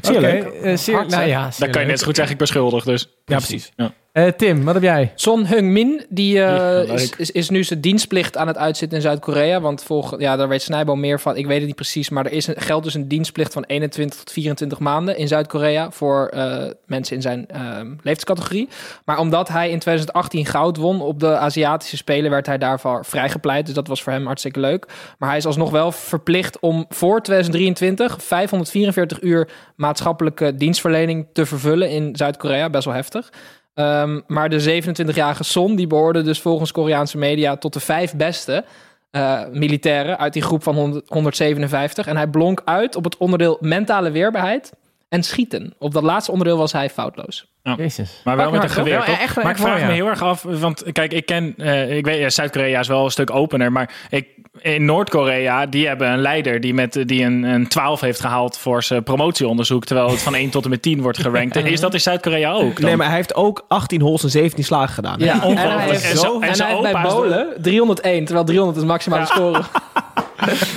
[0.00, 0.44] Zeer Oké, leuk.
[0.44, 2.84] eh, nou ja, Dan zeer kan je net zo goed zeggen, ik ben schuldig.
[2.84, 3.08] Dus.
[3.24, 3.72] Ja, precies.
[3.76, 3.92] Ja.
[4.12, 5.12] Eh, Tim, wat heb jij?
[5.14, 9.04] Son Heung-min die, eh, Ja, is, is, is nu zijn dienstplicht aan het uitzitten in
[9.04, 9.60] Zuid-Korea.
[9.60, 11.36] Want volg, ja, daar weet Snijboom meer van.
[11.36, 14.18] Ik weet het niet precies, maar er is een, geldt dus een dienstplicht van 21
[14.18, 18.68] tot 24 maanden in Zuid-Korea voor eh, mensen in zijn ehm, leeftijdscategorie.
[19.04, 23.66] Maar omdat hij in 2018 goud won op de Aziatische Spelen, werd hij daarvoor vrijgepleit.
[23.66, 24.86] Dus dat was voor hem hartstikke leuk.
[25.18, 31.90] Maar hij is alsnog wel verplicht om voor 2023 544 uur maatschappelijke dienstverlening te vervullen
[31.90, 32.70] in Zuid-Korea.
[32.70, 33.30] Best wel heftig.
[33.74, 38.64] Ehm, maar de 27-jarige Son, die behoorde dus volgens Koreaanse media tot de vijf beste
[39.10, 42.06] eh, militairen uit die groep van 100 157.
[42.06, 44.72] En hij blonk uit op het onderdeel mentale weerbaarheid
[45.08, 45.74] en schieten.
[45.78, 47.50] Op dat laatste onderdeel was hij foutloos.
[47.76, 48.20] Jezus.
[48.24, 49.18] Maar wel met een geweer, toch?
[49.18, 49.86] echt- maar ik wel, vraag ja.
[49.86, 53.04] me heel erg af, want kijk, ik ken, eh, ik weet, ja, Zuid-Korea is wel
[53.04, 54.28] een stuk opener, maar ik,
[54.60, 58.82] in Noord-Korea, die hebben een leider die, met, die een, een 12 heeft gehaald voor
[58.82, 61.56] zijn promotieonderzoek, terwijl het van 1 tot en met 10 wordt gerankt.
[61.64, 62.76] Is dat in Zuid-Korea ook?
[62.76, 62.84] dan?
[62.84, 65.18] Nee, maar hij heeft ook 18 holes en 17 slagen gedaan.
[65.20, 65.24] hè?
[65.24, 68.78] Ja, en hij heeft, En zo- en hij heeft bij is Bolen 301, terwijl 300
[68.78, 69.26] is maximale Ja.
[69.26, 69.60] score.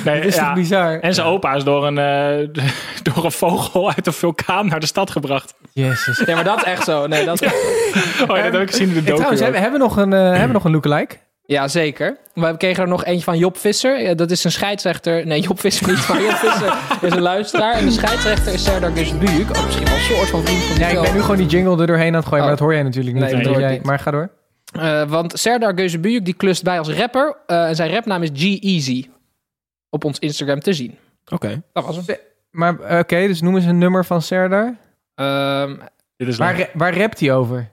[0.06, 0.46] Nee, Dit is ja.
[0.46, 1.00] toch bizar?
[1.00, 2.64] En zijn opa is door een, eh,
[3.14, 5.54] door een vogel uit een vulkaan naar de stad gebracht.
[5.74, 6.24] Jezus.
[6.26, 7.08] Ja, maar dat is echt zo.
[7.08, 7.48] Nee, dat Oh
[8.38, 9.54] ja, dat heb ik gezien in de trouwens, ook.
[9.54, 11.16] hebben, we nog een, eh, hebben we nog een lookalike?
[11.48, 12.18] Ja, zeker.
[12.34, 14.02] We kregen er nog eentje van Job Visser.
[14.02, 15.26] Ja, Dat is een scheidsrechter.
[15.28, 17.74] Nee, Job Visser niet, maar Job Visser is een luisteraar.
[17.74, 19.50] En de scheidsrechter is Serdar Gusbujuk.
[19.58, 21.80] Oh, misschien wel een soort van vriend van Ja, ik ben nu gewoon die jingle
[21.82, 22.50] er doorheen aan het gooien, Oh.
[22.50, 23.24] maar dat hoor jij natuurlijk niet.
[23.26, 23.72] Nee, Dat hoor jij.
[23.72, 23.84] niet.
[23.84, 24.30] Maar ga door.
[24.80, 27.36] Eh, want Serdar Gusbujuk die klust bij als rapper.
[27.48, 29.10] eh, en zijn rapnaam is G-Easy.
[29.90, 30.98] Op ons Instagram te zien.
[31.32, 31.62] Oké.
[31.74, 32.16] Dat was hem.
[32.52, 34.76] Maar oké, dus noem eens een nummer van Serdar.
[35.16, 35.76] Ehm,
[36.18, 37.70] Dit is Waar, waar rapt hij over?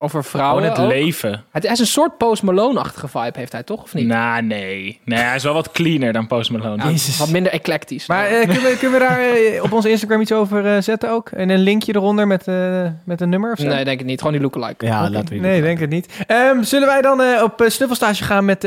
[0.00, 0.92] Over vrouwen Gewoon het ook.
[0.92, 1.44] leven.
[1.50, 3.82] Het is een soort Post Malone-achtige vibe heeft hij, toch?
[3.82, 4.06] Of niet?
[4.06, 5.00] Nou, nee.
[5.04, 6.82] Nee, hij is wel wat cleaner dan Post Malone.
[6.82, 7.18] Ja, Jezus.
[7.18, 8.06] Wat minder eclectisch.
[8.06, 11.10] Maar eh, kunnen, we, kunnen we daar eh, op ons Instagram iets over eh, zetten
[11.10, 11.30] ook?
[11.30, 13.66] En een linkje eronder met, eh, met een nummer of zo?
[13.66, 14.18] nee, denk ik niet.
[14.18, 14.86] Gewoon die lookalike.
[14.86, 16.24] Ja, laten we Nee, denk het niet.
[16.26, 18.62] Ehm, zullen wij dan eh, op snuffelstage gaan met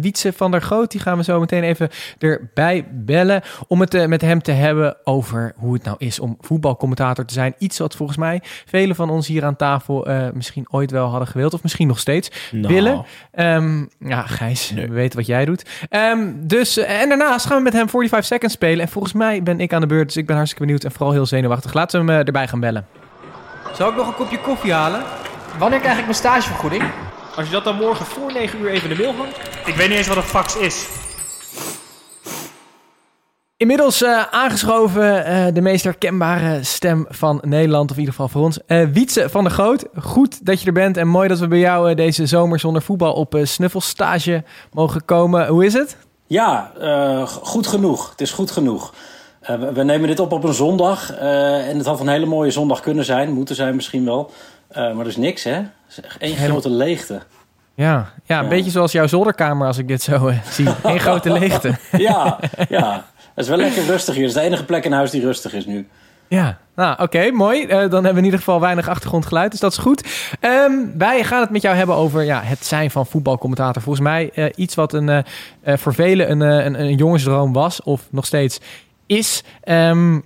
[0.00, 0.90] Wietse van der Goot?
[0.90, 1.88] Die gaan we zo meteen even
[2.18, 3.42] erbij bellen.
[3.66, 7.54] Om het met hem te hebben over hoe het nou is om voetbalcommentator te zijn.
[7.58, 11.28] Iets wat volgens mij velen van ons hier aan tafel eh, misschien ooit wel hadden
[11.28, 11.54] gewild.
[11.54, 13.04] Of misschien nog steeds Nou, willen.
[13.32, 14.86] Ehm, ja, Gijs, Nee.
[14.86, 15.64] we weten wat jij doet.
[15.88, 18.80] Ehm, dus, eh, en daarnaast gaan we met hem 45 seconds spelen.
[18.80, 21.12] En volgens mij ben ik aan de beurt, dus ik ben hartstikke benieuwd en vooral
[21.12, 21.72] heel zenuwachtig.
[21.74, 22.86] Laten we hem eh, erbij gaan bellen.
[23.74, 25.02] Zal ik nog een kopje koffie halen?
[25.58, 26.82] Wanneer krijg ik mijn stagevergoeding?
[27.36, 29.36] Als je dat dan morgen voor 9 uur even in de mail hangt.
[29.66, 30.86] Ik weet niet eens wat een fax is.
[33.62, 38.42] Inmiddels eh, aangeschoven eh, de meest herkenbare stem van Nederland, of in ieder geval voor
[38.42, 38.58] ons.
[38.66, 41.58] Eh Wietse van der Goot, goed dat je er bent en mooi dat we bij
[41.58, 45.46] jou deze zomer zonder voetbal op snuffelstage mogen komen.
[45.46, 45.96] Hoe is het?
[46.26, 46.72] Ja,
[47.42, 48.10] goed genoeg.
[48.10, 48.94] Het is goed genoeg.
[49.40, 51.12] We, we nemen dit op op een zondag.
[51.18, 53.32] en het had een hele mooie zondag kunnen zijn.
[53.32, 54.30] Moeten zijn misschien wel.
[54.74, 55.60] Maar er is niks, hè?
[56.18, 57.20] Helemaal- grote leegte.
[57.84, 58.48] Ja, ja een Ja.
[58.48, 60.68] beetje zoals jouw zolderkamer als ik dit zo eh, zie.
[60.82, 61.74] Eén grote leegte.
[61.96, 62.38] Ja,
[62.68, 63.04] ja.
[63.34, 64.26] Het is wel lekker rustig hier.
[64.26, 65.88] Het is de enige plek in huis die rustig is nu.
[66.28, 67.62] Ja, nou oké, mooi.
[67.64, 70.08] Eh, dan hebben we in ieder geval weinig achtergrondgeluid, dus dat is goed.
[70.40, 73.82] Ehm, wij gaan het met jou hebben over ja, het zijn van voetbalcommentator.
[73.82, 75.24] Volgens mij eh, iets wat een,
[75.64, 78.60] voor velen een, een, een jongensdroom was, of nog steeds
[79.06, 79.42] is.
[79.62, 80.20] Ehm,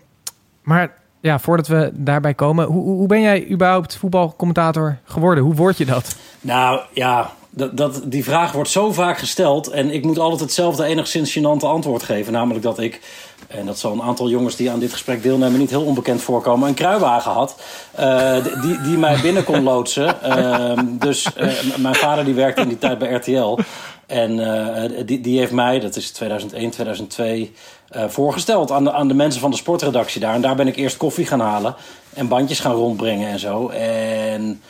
[0.63, 5.45] maar ja, voordat we daarbij komen, hoe, hoe hoe ben jij überhaupt voetbalcommentator geworden?
[5.45, 6.17] Hoe word je dat?
[6.41, 9.69] Nou ja, dat, dat, die vraag wordt zo vaak gesteld.
[9.69, 12.33] En ik moet altijd hetzelfde enigszins gênante antwoord geven.
[12.33, 13.01] Namelijk dat ik,
[13.49, 16.69] en dat zal een aantal jongens die aan dit gesprek deelnemen niet heel onbekend voorkomen,
[16.69, 17.57] een kruiwagen had.
[17.95, 20.23] eh, die, die mij binnen kon loodsen.
[20.23, 23.59] Ehm, dus eh, mijn vader die werkte in die tijd bij RTL.
[24.07, 27.53] En eh, die, die heeft mij, dat is 2001, 2002,
[27.89, 30.35] eh, voorgesteld aan de, aan de mensen van de sportredactie daar.
[30.35, 31.75] En daar ben ik eerst koffie gaan halen
[32.15, 33.69] en bandjes gaan rondbrengen en zo.
[33.69, 34.63] En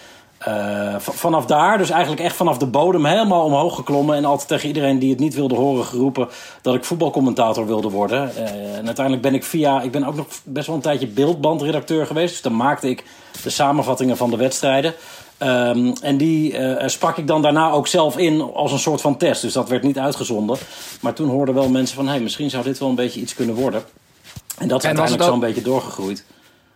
[0.45, 4.17] eh, vanaf daar, dus eigenlijk echt vanaf de bodem helemaal omhoog geklommen.
[4.17, 6.29] En altijd tegen iedereen die het niet wilde horen geroepen
[6.63, 8.37] dat ik voetbalcommentator wilde worden.
[8.37, 12.07] Eh, en uiteindelijk ben ik via, ik ben ook nog best wel een tijdje beeldbandredacteur
[12.07, 12.33] geweest.
[12.33, 13.05] Dus dan maakte ik
[13.43, 14.95] de samenvattingen van de wedstrijden.
[15.39, 19.17] Ehm, en die eh, sprak ik dan daarna ook zelf in als een soort van
[19.17, 19.43] test.
[19.43, 20.59] Dus dat werd niet uitgezonden.
[21.01, 23.35] Maar toen hoorden wel mensen van, hé, hey, misschien zou dit wel een beetje iets
[23.35, 23.83] kunnen worden.
[24.59, 26.25] En dat is En uiteindelijk zo'n beetje doorgegroeid.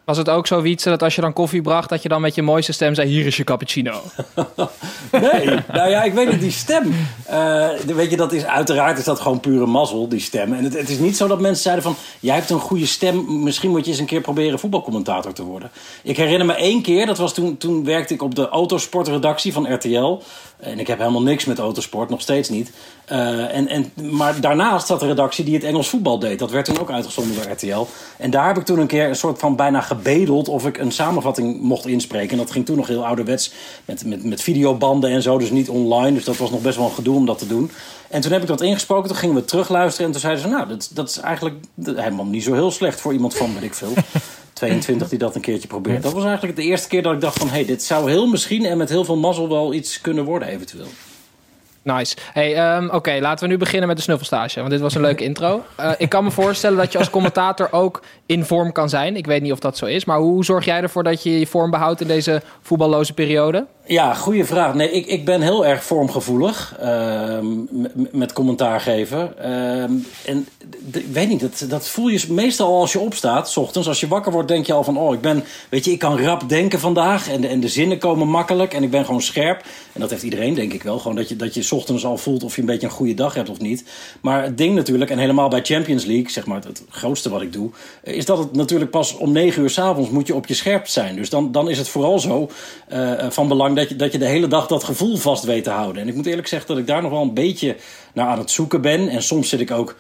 [0.07, 1.89] Was het ook zo, dat als je dan koffie bracht...
[1.89, 3.09] dat je dan met je mooiste stem zei...
[3.09, 4.01] hier is je cappuccino.
[5.13, 6.95] Nee, nou ja, ik weet niet, die stem.
[7.27, 10.53] eh, weet je, dat is uiteraard is dat gewoon pure mazzel, die stem.
[10.53, 11.97] En het, het is niet zo dat mensen zeiden van...
[12.21, 15.71] jij hebt een goede stem, misschien moet je eens een keer proberen voetbalcommentator te worden.
[16.03, 19.75] Ik herinner me één keer, dat was toen, toen werkte ik op de autosportredactie van
[19.75, 20.19] RTL.
[20.57, 22.73] En ik heb helemaal niks met autosport, nog steeds niet.
[23.05, 26.39] Eh, en, en, maar daarnaast zat de redactie die het Engels voetbal deed.
[26.39, 27.87] Dat werd toen ook uitgezonden door RTL.
[28.17, 30.93] En daar heb ik toen een keer een soort van bijna gebedeld of ik een
[30.93, 32.31] samenvatting mocht inspreken.
[32.31, 33.53] En dat ging toen nog heel ouderwets
[33.85, 36.15] met, met, met videobanden en zo, dus niet online.
[36.15, 37.71] Dus dat was nog best wel een gedoe om dat te doen.
[38.09, 40.07] En toen heb ik dat ingesproken, toen gingen we terugluisteren.
[40.07, 43.13] En toen zeiden ze, nou, dat, dat is eigenlijk helemaal niet zo heel slecht voor
[43.13, 43.93] iemand van, weet ik veel.
[44.53, 46.03] 22 die dat een keertje probeert.
[46.03, 47.49] Dat was eigenlijk de eerste keer dat ik dacht van...
[47.49, 50.49] hé, hey, dit zou heel misschien en met heel veel mazzel wel iets kunnen worden
[50.49, 50.87] eventueel.
[51.87, 52.17] Nice.
[52.33, 54.59] Hey, ehm, Oké, laten we nu beginnen met de snuffelstage.
[54.59, 55.65] Want dit was een leuke intro.
[55.77, 59.17] Eh, ik kan me voorstellen dat je als commentator ook in vorm kan zijn.
[59.17, 60.05] Ik weet niet of dat zo is.
[60.05, 63.67] Maar hoe zorg jij ervoor dat je je vorm behoudt in deze voetballoze periode?
[63.87, 64.75] Ja, goede vraag.
[64.75, 67.47] Nee, ik, ik ben heel erg vormgevoelig ehm,
[68.11, 69.39] met commentaar geven.
[69.39, 69.93] Ehm,
[70.25, 70.49] en
[70.93, 73.89] ik weet niet, dat, dat voel je meestal al als je opstaat, s ochtends.
[73.89, 76.21] Als je wakker wordt, denk je al van, oh, ik ben, weet je, ik kan
[76.21, 77.29] rap denken vandaag.
[77.29, 79.65] En de, en de zinnen komen makkelijk en ik ben gewoon scherp.
[79.93, 80.99] En dat heeft iedereen, denk ik wel.
[80.99, 83.35] Gewoon dat je, dat je ochtends al voelt of je een beetje een goede dag
[83.35, 83.85] hebt of niet.
[84.21, 87.53] Maar het ding natuurlijk, en helemaal bij Champions League, zeg maar het, grootste wat ik
[87.53, 87.71] doe,
[88.03, 91.17] is dat het natuurlijk pas om negen uur s'avonds moet je op je scherp zijn.
[91.17, 92.51] Dus dan, dan is het vooral zo
[92.89, 95.71] eh, van belang dat je, dat je de hele dag dat gevoel vast weet te
[95.71, 96.03] houden.
[96.03, 97.77] En ik moet eerlijk zeggen dat ik daar nog wel een beetje
[98.15, 99.09] naar aan het zoeken ben.
[99.09, 99.97] En soms zit ik ook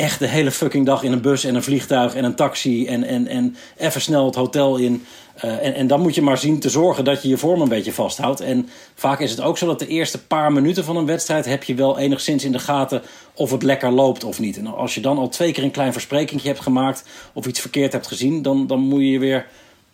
[0.00, 3.04] echt de hele fucking dag in een bus en een vliegtuig en een taxi en,
[3.04, 5.04] en, en even snel het hotel in.
[5.40, 7.68] Eh, en, en dan moet je maar zien te zorgen dat je je vorm een
[7.68, 8.40] beetje vasthoudt.
[8.40, 11.64] En vaak is het ook zo dat de eerste paar minuten van een wedstrijd heb
[11.64, 13.02] je wel enigszins in de gaten
[13.34, 14.56] of het lekker loopt of niet.
[14.56, 17.92] En als je dan al twee keer een klein versprekingje hebt gemaakt of iets verkeerd
[17.92, 19.46] hebt gezien, dan, dan moet je je weer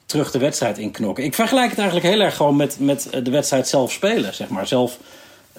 [0.07, 1.25] terug de wedstrijd inknokken.
[1.25, 4.67] Ik vergelijk het eigenlijk heel erg gewoon met, met de wedstrijd zelf spelen, zeg maar.
[4.67, 4.99] Zelf,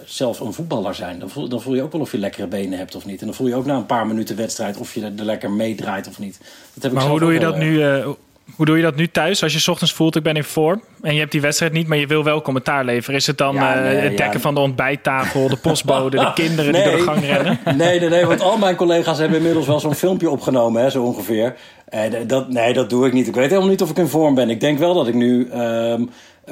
[0.05, 1.19] zelf een voetballer zijn.
[1.19, 3.19] Dan voel, dan voel je ook wel of je lekkere benen hebt of niet.
[3.19, 6.07] En dan voel je ook na een paar minuten wedstrijd of je er lekker meedraait
[6.07, 6.37] of niet.
[6.73, 8.07] Dat heb ik Maar hoe doe, je dat nu, eh,
[8.55, 10.81] hoe doe je dat nu thuis als je 's ochtends voelt ik ben in vorm
[11.01, 13.15] en je hebt die wedstrijd niet, maar je wil wel commentaar leveren?
[13.15, 14.17] Is het dan Ja, eh, het ja.
[14.17, 17.59] dekken van de ontbijttafel, de postbode, de kinderen die door de gang rennen?
[17.77, 21.03] Nee, nee, nee, want al mijn collega's hebben inmiddels wel zo'n filmpje opgenomen, hè, zo
[21.03, 21.55] ongeveer.
[21.89, 23.27] En dat, nee, dat doe ik niet.
[23.27, 24.49] Ik weet helemaal niet of ik in vorm ben.
[24.49, 26.05] Ik denk wel dat ik nu ehm,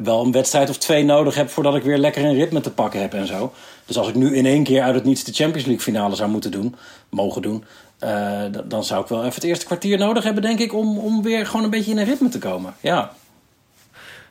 [0.03, 3.01] wel een wedstrijd of twee nodig heb voordat ik weer lekker een ritme te pakken
[3.01, 3.53] heb en zo.
[3.85, 6.29] Dus als ik nu in één keer uit het niets de Champions League finale zou
[6.29, 6.75] moeten doen,
[7.09, 7.63] mogen doen,
[8.05, 11.23] eh, dan zou ik wel even het eerste kwartier nodig hebben, denk ik, om, om
[11.23, 12.73] weer gewoon een beetje in een ritme te komen.
[12.79, 13.11] Ja.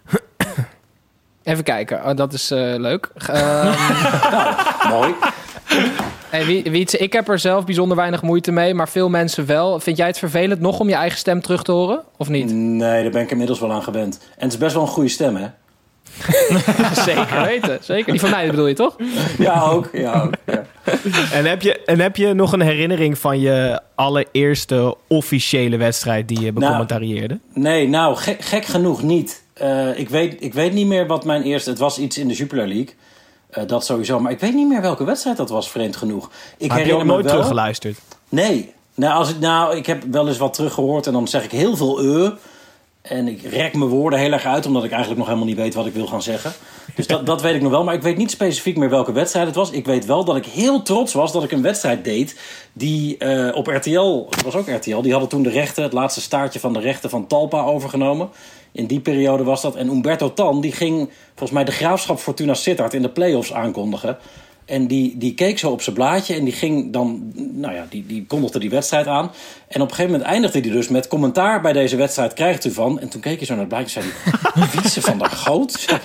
[1.43, 3.09] Even kijken, oh, dat is eh, leuk.
[3.29, 3.73] Ehm,
[4.95, 5.15] Mooi.
[6.31, 9.81] hey, Wie- ik heb er zelf bijzonder weinig moeite mee, maar veel mensen wel.
[9.81, 12.03] Vind jij het vervelend nog om je eigen stem terug te horen?
[12.17, 12.53] Of niet?
[12.53, 14.19] Nee, daar ben ik inmiddels wel aan gewend.
[14.37, 15.47] En het is best wel een goede stem, hè?
[17.05, 18.13] Zeker weten, zeker.
[18.13, 18.97] Die van mij bedoel je toch?
[19.39, 19.89] Ja, ook.
[19.93, 20.65] Ja, ook ja.
[21.33, 26.41] En heb, je, en heb je nog een herinnering van je allereerste officiële wedstrijd die
[26.41, 27.39] je becommentarieerde?
[27.53, 29.43] Nee, nou, gek, gek genoeg niet.
[29.55, 31.71] Eh, ik, weet, ik weet niet meer wat mijn eerste...
[31.71, 32.95] Het was iets in de Jupiler League.
[33.51, 34.21] Eh, dat sowieso.
[34.21, 36.31] Maar ik weet niet meer welke wedstrijd dat was, vreemd genoeg.
[36.59, 37.99] Ik heb je ook nooit wel- teruggeluisterd?
[38.29, 38.73] Nee.
[38.95, 41.77] Nou, als ik, nou, ik heb wel eens wat teruggehoord en dan zeg ik heel
[41.77, 42.31] veel eh.
[43.09, 45.75] En ik rek mijn woorden heel erg uit, omdat ik eigenlijk nog helemaal niet weet
[45.75, 46.53] wat ik wil gaan zeggen.
[46.95, 47.85] Dus dat, dat weet ik nog wel.
[47.85, 49.71] Maar ik weet niet specifiek meer welke wedstrijd het was.
[49.71, 52.41] Ik weet wel dat ik heel trots was dat ik een wedstrijd deed.
[52.73, 56.21] Die eh, op RTL, het was ook RTL, die hadden toen de rechten, het laatste
[56.21, 58.29] staartje van de rechten van Talpa overgenomen.
[58.73, 59.77] In die periode was dat.
[59.77, 64.19] En Umberto Tan, die ging volgens mij de graafschap Fortuna Sittard in de play-offs aankondigen.
[64.65, 68.07] En die, die keek zo op zijn blaadje en die ging dan, nou ja, die,
[68.07, 69.31] die kondigde die wedstrijd aan.
[69.69, 72.71] En op een gegeven moment eindigde hij dus met commentaar bij deze wedstrijd krijgt u
[72.73, 73.01] van.
[73.01, 75.85] En toen keek hij zo naar het blaadje en zei hij, Wietse van der Goot?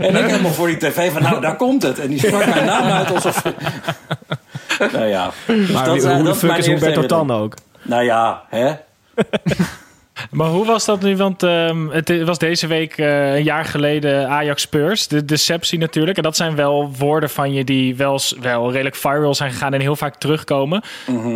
[0.00, 1.98] en ik helemaal voor die tv van, nou daar komt het.
[1.98, 3.42] En die sprak mijn naam uit alsof...
[4.92, 5.30] nou ja.
[5.46, 7.54] Dus Maar dat, wie- hoe de fuck is Humberto Tan ook?
[7.82, 8.72] Nou ja, hè?
[10.30, 11.16] Maar hoe was dat nu?
[11.16, 15.08] Want ehm, het was deze week eh, een jaar geleden Ajax Spurs.
[15.08, 16.16] De deceptie natuurlijk.
[16.16, 19.80] En dat zijn wel woorden van je die wel, wel redelijk viral zijn gegaan en
[19.80, 20.82] heel vaak terugkomen.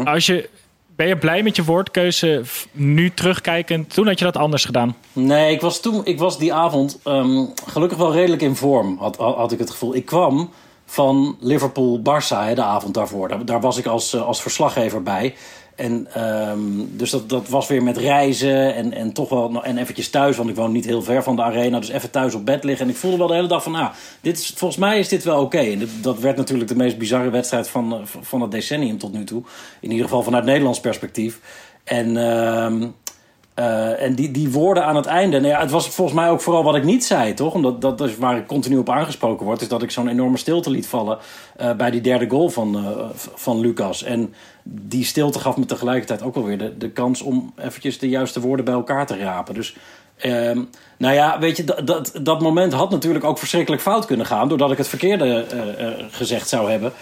[0.04, 0.48] Als je,
[0.96, 2.42] ben je blij met je woordkeuze
[2.72, 3.94] nu terugkijkend?
[3.94, 4.96] Toen had je dat anders gedaan.
[5.12, 9.16] Nee, ik was toen, ik was die avond ehm, gelukkig wel redelijk in vorm, had,
[9.16, 9.94] had ik het gevoel.
[9.94, 10.50] Ik kwam
[10.86, 13.28] van Liverpool-Barça de avond daarvoor.
[13.28, 15.34] Daar, daar was ik als, eh, als verslaggever bij.
[15.76, 16.60] En ehm,
[16.90, 20.48] dus dat, dat was weer met reizen en, en toch wel en eventjes thuis, want
[20.48, 21.78] ik woon niet heel ver van de arena.
[21.78, 22.86] Dus even thuis op bed liggen.
[22.86, 25.24] En ik voelde wel de hele dag van, nou, dit is, volgens mij is dit
[25.24, 25.58] wel oké.
[25.58, 29.24] En dat werd natuurlijk de meest bizarre wedstrijd van, eh, van het decennium tot nu
[29.24, 29.42] toe.
[29.80, 31.40] In ieder geval vanuit Nederlands perspectief.
[31.84, 32.86] En ehm,
[33.54, 36.40] eh, en die, die woorden aan het einde, nou ja, het was volgens mij ook
[36.40, 37.54] vooral wat ik niet zei, toch?
[37.54, 40.70] Omdat dat is waar ik continu op aangesproken word, is dat ik zo'n enorme stilte
[40.70, 41.18] liet vallen
[41.56, 44.02] eh, bij die derde goal van, eh, van Lucas.
[44.02, 48.40] En die stilte gaf me tegelijkertijd ook alweer de, de kans om eventjes de juiste
[48.40, 49.54] woorden bij elkaar te rapen.
[49.54, 49.76] Dus
[50.16, 50.62] ehm,
[50.98, 54.48] nou ja, weet je, dat, dat, dat moment had natuurlijk ook verschrikkelijk fout kunnen gaan,
[54.48, 55.44] doordat ik het verkeerde
[56.10, 56.92] gezegd zou hebben.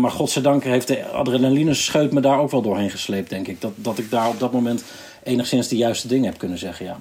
[0.00, 3.60] Maar godzijdank heeft de adrenaline scheut me daar ook wel doorheen gesleept, denk ik.
[3.60, 4.84] Dat, dat ik daar op dat moment
[5.22, 7.00] enigszins de juiste dingen heb kunnen zeggen, ja.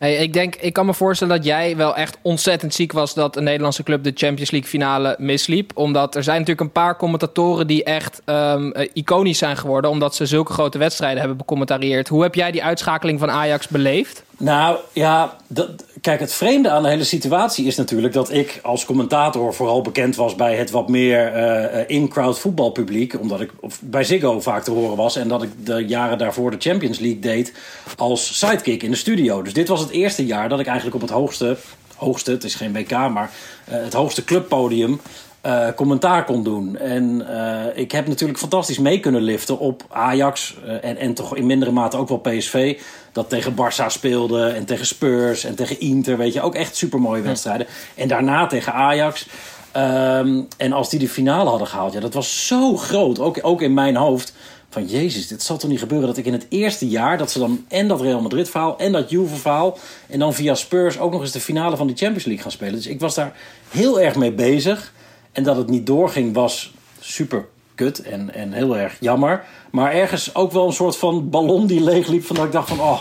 [0.00, 3.36] Hey, ik denk, ik kan me voorstellen dat jij wel echt ontzettend ziek was dat
[3.36, 5.70] een Nederlandse club de Champions League finale misliep.
[5.74, 9.90] Omdat er zijn natuurlijk een paar commentatoren die echt ehm, eh, iconisch zijn geworden.
[9.90, 12.08] Omdat ze zulke grote wedstrijden hebben becommentarieerd.
[12.08, 14.24] Hoe heb jij die uitschakeling van Ajax beleefd?
[14.42, 15.68] Nou ja, dat,
[16.00, 20.16] kijk, het vreemde aan de hele situatie is natuurlijk dat ik als commentator vooral bekend
[20.16, 23.20] was bij het wat meer eh, eh, in-crowd voetbalpubliek.
[23.20, 23.50] Omdat ik
[23.80, 27.20] bij Ziggo vaak te horen was en dat ik de jaren daarvoor de Champions League
[27.20, 27.52] deed
[27.96, 29.42] als sidekick in de studio.
[29.42, 31.56] Dus dit was het eerste jaar dat ik eigenlijk op het hoogste,
[31.96, 33.30] hoogste, het is geen WK, maar
[33.64, 35.00] eh, het hoogste clubpodium
[35.40, 36.76] eh, commentaar kon doen.
[36.76, 41.36] En eh, ik heb natuurlijk fantastisch mee kunnen liften op Ajax eh, en, en toch
[41.36, 42.80] in mindere mate ook wel PSV.
[43.12, 47.22] Dat tegen Barça speelde en tegen Spurs en tegen Inter, weet je, ook echt supermooie
[47.22, 47.66] wedstrijden.
[47.94, 49.26] En daarna tegen Ajax.
[49.72, 53.62] Ehm, en als die de finale hadden gehaald, ja, dat was zo groot, ook, ook
[53.62, 54.34] in mijn hoofd.
[54.70, 57.18] Van jezus, dit zal toch niet gebeuren dat ik in het eerste jaar...
[57.18, 59.78] dat ze dan en dat Real Madrid verhaal en dat Juve verhaal...
[60.08, 62.74] en dan via Spurs ook nog eens de finale van de Champions League gaan spelen.
[62.74, 63.36] Dus ik was daar
[63.68, 64.92] heel erg mee bezig.
[65.32, 69.44] En dat het niet doorging was super kut en, en heel erg jammer.
[69.70, 72.24] Maar ergens ook wel een soort van ballon die leegliep...
[72.24, 73.00] van dat ik dacht van, oh,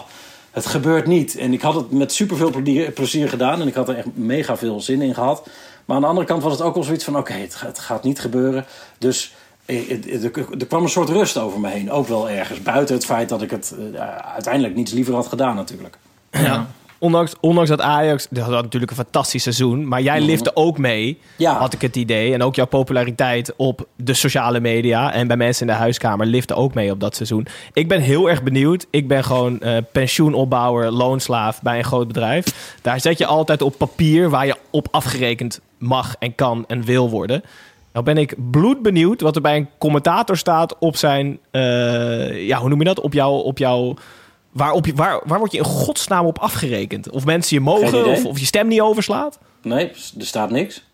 [0.52, 1.38] het gebeurt niet.
[1.38, 3.62] En ik had het met superveel plezier, plezier gedaan...
[3.62, 5.48] en ik had er echt mega veel zin in gehad.
[5.86, 7.18] Maar aan de andere kant was het ook wel zoiets van...
[7.18, 8.66] oké, het, gaat- niet gebeuren.
[8.98, 9.34] Dus
[9.66, 11.92] eh, er, kwam een soort rust over me heen.
[11.92, 12.62] Ook wel ergens.
[12.62, 15.98] Buiten het feit dat ik het eh, uiteindelijk niets liever had gedaan natuurlijk.
[17.00, 21.20] Ondanks, ondanks dat Ajax, dat had natuurlijk een fantastisch seizoen, maar jij lifte ook mee,
[21.36, 21.54] Ja.
[21.58, 22.34] had ik het idee.
[22.34, 26.54] En ook jouw populariteit op de sociale media en bij mensen in de huiskamer lifte
[26.54, 27.48] ook mee op dat seizoen.
[27.74, 28.86] Ik ben heel erg benieuwd.
[28.90, 32.78] Ik ben gewoon eh, pensioenopbouwer, loonslaaf bij een groot bedrijf.
[32.82, 37.10] Daar zet je altijd op papier waar je op afgerekend mag en kan en wil
[37.10, 37.44] worden.
[37.94, 42.70] Nou ben ik bloedbenieuwd wat er bij een commentator staat op zijn, eh, ja, hoe
[42.70, 43.00] noem je dat?
[43.00, 43.96] Op jouw, op jouw
[44.60, 47.10] Waar, je, waar, waar word je in godsnaam op afgerekend?
[47.10, 49.40] Of mensen je mogen, of, of je stem niet overslaat?
[49.62, 50.88] Nee, er staat niks.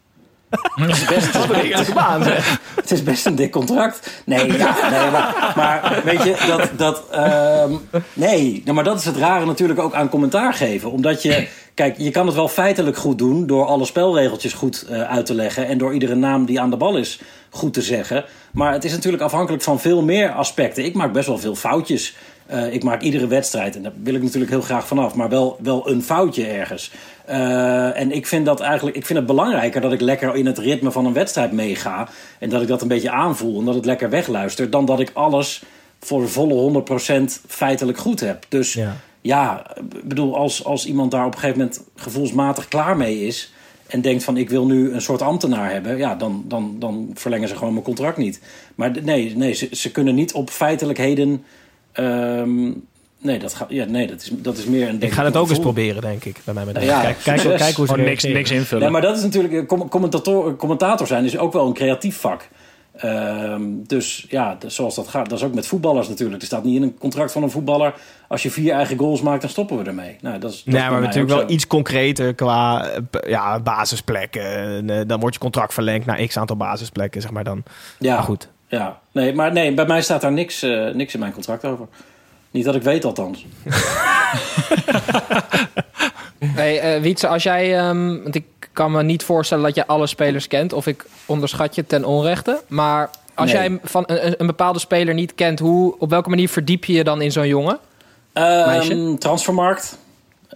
[0.75, 2.59] Het is best, Heerlijke baan, zeg.
[2.75, 4.21] het is best een dik contract.
[4.25, 6.69] Nee, ja, nee maar, maar weet je, dat...
[6.77, 7.73] dat ehm,
[8.13, 10.91] nee, nou, maar dat is het rare natuurlijk ook aan commentaar geven.
[10.91, 11.47] Omdat je...
[11.73, 13.47] Kijk, je kan het wel feitelijk goed doen...
[13.47, 15.67] door alle spelregeltjes goed eh, uit te leggen...
[15.67, 18.25] en door iedere naam die aan de bal is goed te zeggen.
[18.51, 20.85] Maar het is natuurlijk afhankelijk van veel meer aspecten.
[20.85, 22.15] Ik maak best wel veel foutjes.
[22.45, 25.15] Eh, ik maak iedere wedstrijd, en daar wil ik natuurlijk heel graag vanaf...
[25.15, 26.91] maar wel, wel een foutje ergens.
[27.25, 30.57] Eh, en ik vind dat eigenlijk, ik vind het belangrijker dat ik lekker in het
[30.57, 32.07] ritme van een wedstrijd meega.
[32.39, 34.71] En dat ik dat een beetje aanvoel en dat het lekker wegluistert.
[34.71, 35.63] Dan dat ik alles
[35.99, 36.83] voor volle
[37.29, 38.45] 100% feitelijk goed heb.
[38.49, 39.65] Dus ja, Ja.
[40.03, 43.53] bedoel, als, als iemand daar op een gegeven moment gevoelsmatig klaar mee is.
[43.87, 45.97] En denkt van ik wil nu een soort ambtenaar hebben.
[45.97, 48.39] Ja, dan, dan, dan verlengen ze gewoon mijn contract niet.
[48.75, 51.43] Maar nee, nee ze, ze kunnen niet op feitelijkheden.
[51.95, 52.71] Ehm,
[53.17, 55.01] nee, dat, gaat, ja, nee dat, is, dat is meer een.
[55.01, 56.41] Ik ga het ook eens proberen, denk ik.
[56.43, 58.83] Bij mij met Ja, kijk, kijk, kijk hoe ze niks, niks invullen.
[58.83, 59.67] Nee, maar dat is natuurlijk.
[59.67, 62.47] com- Commentator, commentator zijn is ook wel een creatief vak.
[62.95, 65.29] Ehm, dus ja, dus zoals dat gaat.
[65.29, 66.41] Dat is ook met voetballers natuurlijk.
[66.41, 67.93] Er staat niet in een contract van een voetballer.
[68.27, 70.15] Als je vier eigen goals maakt, dan stoppen we ermee.
[70.21, 71.47] Nou, dat is, dat Nee, maar natuurlijk wel zo.
[71.47, 74.45] iets concreter qua eh, ja, basisplekken.
[74.45, 77.63] En, eh, dan wordt je contract verlengd naar x aantal basisplekken, zeg maar dan.
[77.99, 78.47] Ja, Maar goed.
[78.67, 81.87] Ja, nee, maar nee, bij mij staat daar niks, eh, niks in mijn contract over.
[82.51, 83.45] Niet dat ik weet althans.
[86.39, 87.77] Hey, eh, Wietse, als jij...
[87.77, 88.43] ehm, want ik
[88.73, 90.73] kan me niet voorstellen dat je alle spelers kent.
[90.73, 92.61] Of ik onderschat je ten onrechte.
[92.67, 93.61] Maar als Nee.
[93.69, 95.59] jij van een, een bepaalde speler niet kent...
[95.59, 97.79] Hoe, op welke manier verdiep je je dan in zo'n jongen?
[98.33, 99.97] Ehm transfermarkt.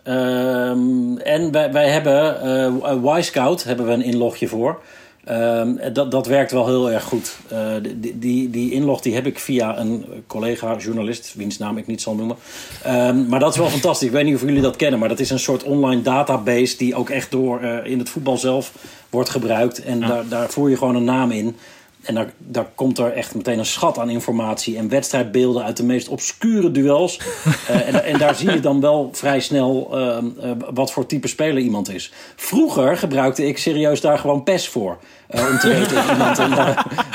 [0.04, 2.42] Ehm, en wij, wij hebben
[2.84, 4.82] eh Y-Scout hebben we een inlogje voor.
[5.30, 7.38] Ehm, dat, dat werkt wel heel erg goed.
[7.48, 11.88] Eh, die, die, die inlog die heb ik via een collega journalist, wiens naam ik
[11.88, 12.36] niet zal noemen.
[12.84, 14.08] Ehm, maar dat is wel fantastisch.
[14.08, 16.96] Ik weet niet of jullie dat kennen, maar dat is een soort online database die
[16.96, 18.72] ook echt door eh, in het voetbal zelf
[19.10, 19.84] wordt gebruikt.
[19.84, 21.56] En daar, daar voer je gewoon een naam in.
[22.04, 25.84] En daar, daar komt er echt meteen een schat aan informatie en wedstrijdbeelden uit de
[25.84, 27.20] meest obscure duels.
[27.68, 31.28] Eh, en, en daar zie je dan wel vrij snel ehm, eh, wat voor type
[31.28, 32.12] speler iemand is.
[32.36, 34.98] Vroeger gebruikte ik serieus daar gewoon PES voor.
[35.28, 36.52] eh, om te weten of iemand een,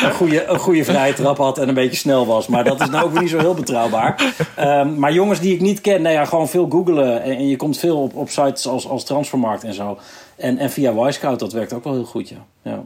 [0.05, 2.47] een, goede, een goede vrije trap had en een beetje snel was.
[2.47, 4.35] Maar dat is nou ook weer niet zo heel betrouwbaar.
[4.55, 7.23] Ehm, maar jongens die ik niet ken, nou ja, gewoon veel googelen.
[7.23, 9.99] En, en je komt veel op, op sites als, als Transfermarkt en zo.
[10.37, 12.45] En, en via Wisecout, dat werkt ook wel heel goed, ja.
[12.63, 12.85] ja.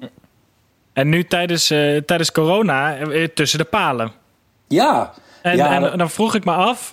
[0.98, 4.12] En nu tijdens, eh, tijdens corona eh, tussen de palen.
[4.68, 6.92] Ja, En, ja, en dat- dan vroeg ik me af,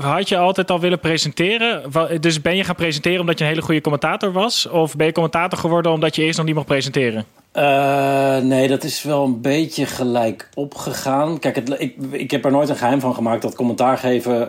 [0.00, 1.82] had je altijd al willen presenteren?
[2.20, 4.68] Dus ben je gaan presenteren omdat je een hele goede commentator was?
[4.68, 7.24] Of ben je commentator geworden omdat je eerst nog niet mocht presenteren?
[7.52, 11.38] Eh, nee, dat is wel een beetje gelijk opgegaan.
[11.38, 14.48] Kijk, het, ik, ik heb er nooit een geheim van gemaakt dat commentaar geven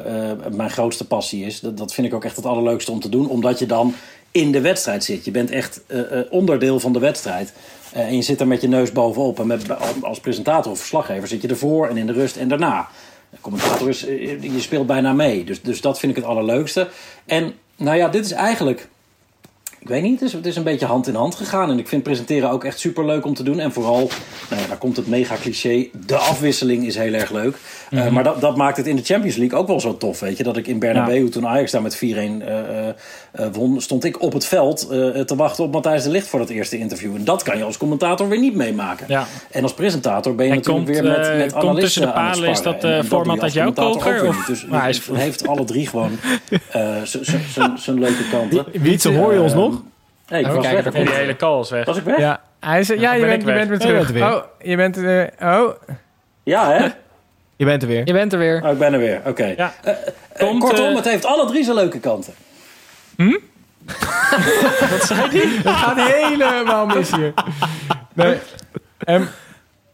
[0.56, 1.60] mijn grootste passie is.
[1.60, 3.94] Dat, dat vind ik ook echt het allerleukste om te doen, omdat je dan
[4.32, 5.26] in de wedstrijd zit.
[5.26, 7.54] Je bent echt eh, eh, onderdeel van de wedstrijd.
[7.94, 9.40] Eh, en je zit er met je neus bovenop.
[9.40, 9.66] En met,
[10.02, 12.88] als presentator of verslaggever zit je ervoor en in de rust en daarna.
[13.30, 14.00] De commentator is,
[14.42, 15.44] je speelt bijna mee.
[15.44, 16.88] Dus, dus dat vind ik het allerleukste.
[17.26, 18.88] En nou ja, dit is eigenlijk
[19.80, 21.70] ik weet niet, het is, het is een beetje hand in hand gegaan.
[21.70, 23.60] En ik vind presenteren ook echt super leuk om te doen.
[23.60, 24.10] En vooral,
[24.50, 25.88] nou ja, daar komt het mega cliché.
[26.06, 27.56] De afwisseling is heel erg leuk.
[27.90, 28.14] Eh, Mhm.
[28.14, 30.20] maar dat, dat maakt het in de Champions League ook wel zo tof.
[30.20, 32.94] Weet je, dat ik in Bernabeu, toen Ajax daar met 4-1 eh, eh,
[33.52, 34.80] won, stond ik op het veld
[35.26, 37.16] te wachten op Matthijs de Ligt voor dat eerste interview.
[37.16, 39.06] En dat kan je als commentator weer niet meemaken.
[39.10, 39.28] Ja.
[39.52, 42.12] En als presentator ben je En natuurlijk komt, weer met, met komt analisten tussen de
[42.12, 44.46] palen, is dat, En- format uit jouw koker, of-.
[44.46, 46.12] Dus Maar hij is- het heeft alle drie gewoon
[47.76, 48.66] zijn leuke kanten.
[48.82, 49.69] Wietse, hoor je ons nog?
[50.30, 51.04] Nee, ik was kijken, weg.
[51.04, 51.86] Die hele call is weg.
[51.86, 52.18] Was ik weg?
[52.18, 52.24] Ja,
[52.62, 54.08] Ja, hij is, ja, je, ben bent, ik je bent weer Ja, je terug.
[54.08, 54.36] bent er weer.
[54.36, 55.30] Oh, je bent er weer.
[55.42, 55.70] Oh.
[56.80, 56.88] hè?
[57.56, 58.02] Je bent er weer.
[58.06, 58.64] Je bent er weer.
[58.64, 59.22] Oh, ik ben er weer.
[59.26, 59.54] Oké.
[59.58, 59.74] Ja.
[59.84, 62.34] Eh, eh, Komt, kortom, eh, het heeft alle drie zijn leuke kanten.
[63.90, 65.04] Het
[65.66, 67.34] gaat helemaal mis hier.
[68.14, 68.38] Nee,
[69.00, 69.24] Ehm,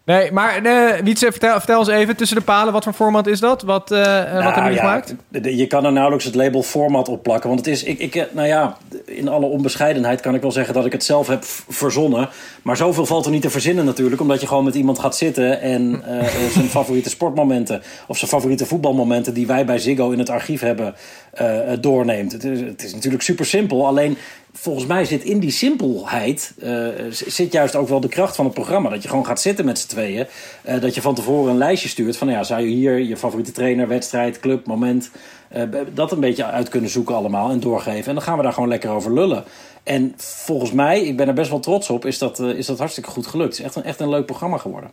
[0.05, 2.73] nee maar eh Wietse, vertel, vertel ons even tussen de palen.
[2.73, 3.61] Wat voor format is dat?
[3.61, 5.15] Wat, eh, eh, wat hebben ja, gemaakt?
[5.41, 7.49] Je kan er nauwelijks het label format op plakken.
[7.49, 10.73] Want het is, ik, ik, eh, nou ja, in alle onbescheidenheid kan ik wel zeggen
[10.73, 12.29] dat ik het zelf heb verzonnen.
[12.61, 14.21] Maar zoveel valt er niet te verzinnen natuurlijk.
[14.21, 16.03] Omdat je gewoon met iemand gaat zitten en
[16.53, 20.95] zijn favoriete sportmomenten of zijn favoriete voetbalmomenten die wij bij Ziggo in het archief hebben
[21.35, 22.31] eh, doorneemt.
[22.31, 23.87] Het is, het is natuurlijk super simpel.
[23.87, 24.17] Alleen
[24.57, 28.53] volgens mij zit in die simpelheid eh, zit juist ook wel de kracht van het
[28.53, 28.89] programma.
[28.89, 30.27] Dat je gewoon gaat zitten met z'n tweeën.
[30.61, 33.17] eh, dat je van tevoren een lijstje stuurt van nou ja, zou je hier je
[33.17, 35.09] favoriete trainer, wedstrijd, club, moment.
[35.49, 35.61] eh,
[35.93, 38.07] dat een beetje uit kunnen zoeken allemaal en doorgeven.
[38.07, 39.43] En dan gaan we daar gewoon lekker over lullen.
[39.83, 43.09] En volgens mij, ik ben er best wel trots op, is dat, is dat hartstikke
[43.09, 43.49] goed gelukt.
[43.49, 44.91] Het is echt een, echt een leuk programma geworden.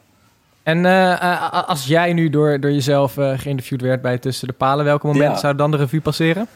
[0.62, 0.84] En
[1.66, 5.38] als jij nu door, door jezelf geïnterviewd werd bij Tussen de Palen, welke momenten Ja.
[5.38, 6.46] zou dan de revue passeren?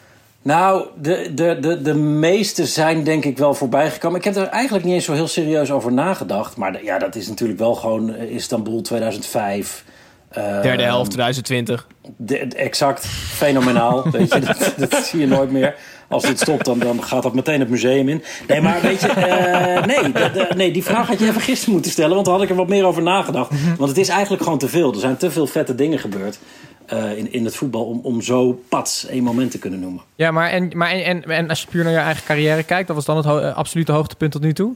[0.41, 4.17] Nou, de, de, de, de meeste zijn denk ik wel voorbij gekomen.
[4.17, 6.57] Ik heb er eigenlijk niet eens zo heel serieus over nagedacht.
[6.57, 9.83] Maar de- ja, dat is natuurlijk wel gewoon eh, Istanbul 2005.
[10.29, 11.87] eh, Derde helft 2020.
[12.17, 14.03] de- de- exact, fenomenaal.
[14.11, 15.75] weet je, dat, dat zie je nooit meer.
[16.09, 18.23] Als dit stopt, dan, dan gaat dat meteen het museum in.
[18.47, 21.73] Nee, maar weet je, eh, nee, de- de- nee, die vraag had je even gisteren
[21.73, 22.13] moeten stellen.
[22.13, 23.51] Want dan had ik er wat meer over nagedacht.
[23.77, 24.93] Want het is eigenlijk gewoon te veel.
[24.93, 26.39] Er zijn te veel vette dingen gebeurd
[26.87, 27.85] eh, in, in het voetbal...
[27.85, 30.01] om, om zo pats één moment te kunnen noemen.
[30.15, 32.87] Ja, maar, en, maar en, en, en als je puur naar je eigen carrière kijkt,
[32.87, 34.73] dat was dan het ho- eh, absolute hoogtepunt tot nu toe?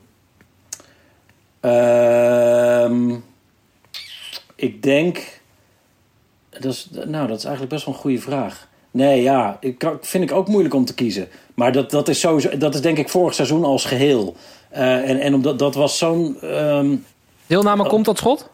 [1.60, 3.16] Ehm,
[4.56, 5.40] ik denk.
[6.50, 8.68] Dat is, nou, dat is eigenlijk best wel een goede vraag.
[8.92, 11.28] Nee, ja, ik vind ik ook moeilijk om te kiezen.
[11.54, 14.36] Maar dat, dat is sowieso, dat is denk ik vorig seizoen als geheel.
[14.70, 16.38] Eh, en, en omdat dat was zo'n.
[16.42, 16.96] ehm,
[17.48, 18.50] Deelname komt tot schot?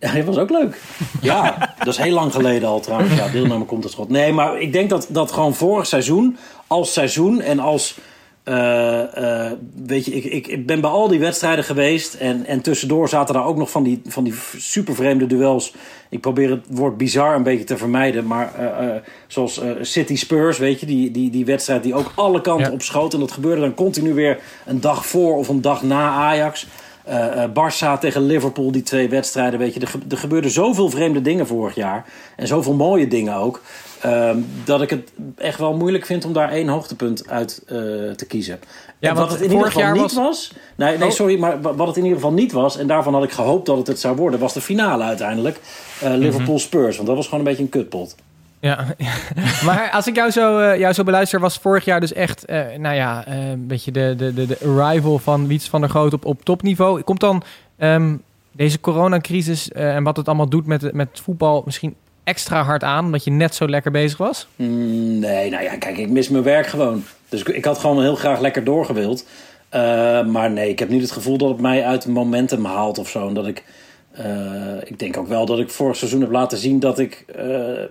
[0.00, 0.80] Ja, dat was ook leuk.
[1.20, 3.14] Ja, dat is heel lang geleden al trouwens.
[3.16, 4.08] Ja, deelname komt het schot.
[4.08, 6.36] Nee, maar ik denk dat, dat gewoon vorig seizoen,
[6.66, 7.98] als seizoen en als...
[8.44, 9.52] eh, eh,
[9.86, 12.14] weet je, ik, ik, ik ben bij al die wedstrijden geweest.
[12.14, 15.74] En, en tussendoor zaten daar ook nog van die, van die super vreemde duels.
[16.08, 18.26] Ik probeer het woord bizar een beetje te vermijden.
[18.26, 18.96] Maar eh,
[19.26, 22.72] zoals City Spurs, weet je, die, die, die wedstrijd die ook alle kanten Ja.
[22.72, 23.14] op schoot.
[23.14, 26.66] En dat gebeurde dan continu weer een dag voor of een dag na Ajax.
[27.08, 29.58] Eh eh, Barça tegen Liverpool, die twee wedstrijden.
[29.58, 32.04] Weet je, er, ge- er gebeurden zoveel vreemde dingen vorig jaar.
[32.36, 33.62] En zoveel mooie dingen ook.
[34.00, 37.76] ehm, dat ik het echt wel moeilijk vind om daar één hoogtepunt uit eh,
[38.16, 38.60] te kiezen.
[38.98, 40.52] Ja, En wat het in ieder geval niet was...
[40.76, 41.14] Nee, nee, Oh.
[41.14, 42.76] sorry, maar wa- wat het in ieder geval niet was...
[42.78, 44.40] en daarvan had ik gehoopt dat het het zou worden...
[44.40, 45.60] was de finale uiteindelijk.
[46.00, 46.94] eh, Liverpool-Spurs.
[46.96, 48.14] Want dat was gewoon een beetje een kutpot.
[48.60, 48.86] Ja,
[49.66, 52.60] maar als ik jou zo, eh, jou zo beluister, was vorig jaar dus echt, eh,
[52.78, 56.12] nou ja, eh, een beetje de, de, de, de arrival van Wiets van der Groot
[56.12, 57.02] op, op topniveau.
[57.02, 57.42] Komt dan
[57.76, 58.14] ehm,
[58.58, 61.94] deze coronacrisis eh, en wat het allemaal doet met, met voetbal misschien
[62.24, 64.46] extra hard aan, omdat je net zo lekker bezig was?
[64.56, 67.04] Mm, nee, nou ja, kijk, ik mis mijn werk gewoon.
[67.28, 69.26] Dus ik, ik had gewoon heel graag lekker doorgewild.
[69.68, 72.98] Eh, maar nee, ik heb niet het gevoel dat het mij uit het momentum haalt
[72.98, 73.28] of zo.
[73.28, 73.64] En dat ik,
[74.10, 77.84] eh, ik denk ook wel dat ik vorig seizoen heb laten zien dat ik, eh,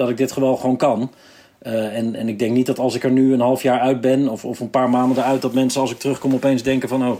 [0.00, 1.10] dat ik dit gewoon gewoon kan.
[1.58, 4.00] Eh, en, en ik denk niet dat als ik er nu een half jaar uit
[4.00, 7.02] ben, of, of een paar maanden eruit, dat mensen als ik terugkom opeens denken van
[7.02, 7.16] oh,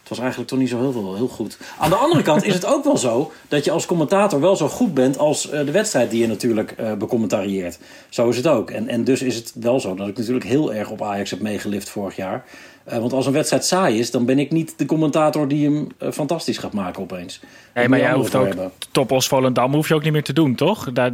[0.00, 1.58] het was eigenlijk toch niet zo heel, veel, heel goed.
[1.78, 4.68] Aan de andere kant is het ook wel zo dat je als commentator wel zo
[4.68, 7.78] goed bent als eh, de wedstrijd die je natuurlijk eh becommentarieert.
[8.08, 8.70] Zo is het ook.
[8.70, 11.40] En, en dus is het wel zo dat ik natuurlijk heel erg op Ajax heb
[11.40, 12.44] meegelift vorig jaar.
[12.84, 16.58] Want als een wedstrijd saai is, dan ben ik niet de commentator die hem fantastisch
[16.58, 17.40] gaat maken opeens.
[17.74, 18.70] Nee, maar jij hoeft ook hebben.
[18.90, 20.92] top als Volendam hoef je ook niet meer te doen, toch?
[20.92, 21.12] Daar,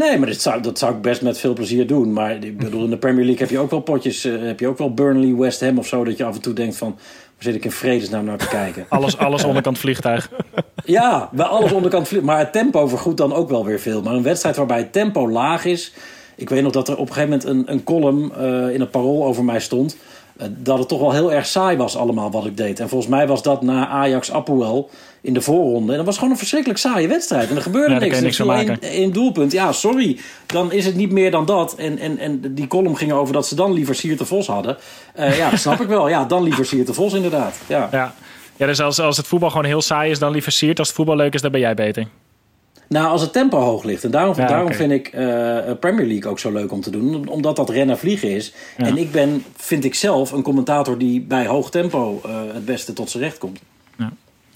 [0.00, 2.12] Nee, maar dat zou, dat zou ik best met veel plezier doen.
[2.12, 4.24] Maar ik bedoel, in de Premier League heb je ook wel potjes.
[4.24, 6.04] eh, heb je ook wel Burnley, West Ham of zo.
[6.04, 8.86] Dat je af en toe denkt van, waar zit ik in vredesnaam naar te kijken?
[8.88, 10.30] alles, alles onderkant vliegtuig.
[10.84, 12.28] Ja, bij alles onderkant vliegen.
[12.28, 14.02] Maar het tempo vergoedt dan ook wel weer veel.
[14.02, 15.92] Maar een wedstrijd waarbij het tempo laag is.
[16.36, 18.90] Ik weet nog dat er op een gegeven moment een, een column eh, in het
[18.90, 19.96] parool over mij stond.
[20.40, 22.80] Eh, dat het toch wel heel erg saai was allemaal wat ik deed.
[22.80, 25.90] En volgens mij was dat na Ajax Apoel in de voorronde.
[25.90, 27.50] En dat was gewoon een verschrikkelijk saaie wedstrijd.
[27.50, 28.38] En er gebeurde Ja, niks.
[28.38, 29.52] En niks één doelpunt.
[29.52, 30.18] Ja, sorry.
[30.46, 31.74] Dan is het niet meer dan dat.
[31.74, 34.76] En, en, en die column ging over dat ze dan liever Siert de Vos hadden.
[35.14, 36.08] Eh, ja, dat snap ik wel.
[36.08, 37.56] Ja, dan liever Siert de Vos inderdaad.
[37.66, 37.88] Ja.
[37.92, 38.14] Ja,
[38.56, 40.78] ja dus als, als het voetbal gewoon heel saai is, dan liever Siert.
[40.78, 42.06] Als het voetbal leuk is, dan ben jij beter.
[42.94, 44.04] Nou, als het tempo hoog ligt.
[44.04, 47.28] En daarom, Ja, daarom vind ik eh, Premier League ook zo leuk om te doen.
[47.28, 48.52] Omdat dat rennen vliegen is.
[48.76, 52.92] En ik ben, vind ik zelf, een commentator die bij hoog tempo eh, het beste
[52.92, 53.60] tot zijn recht komt.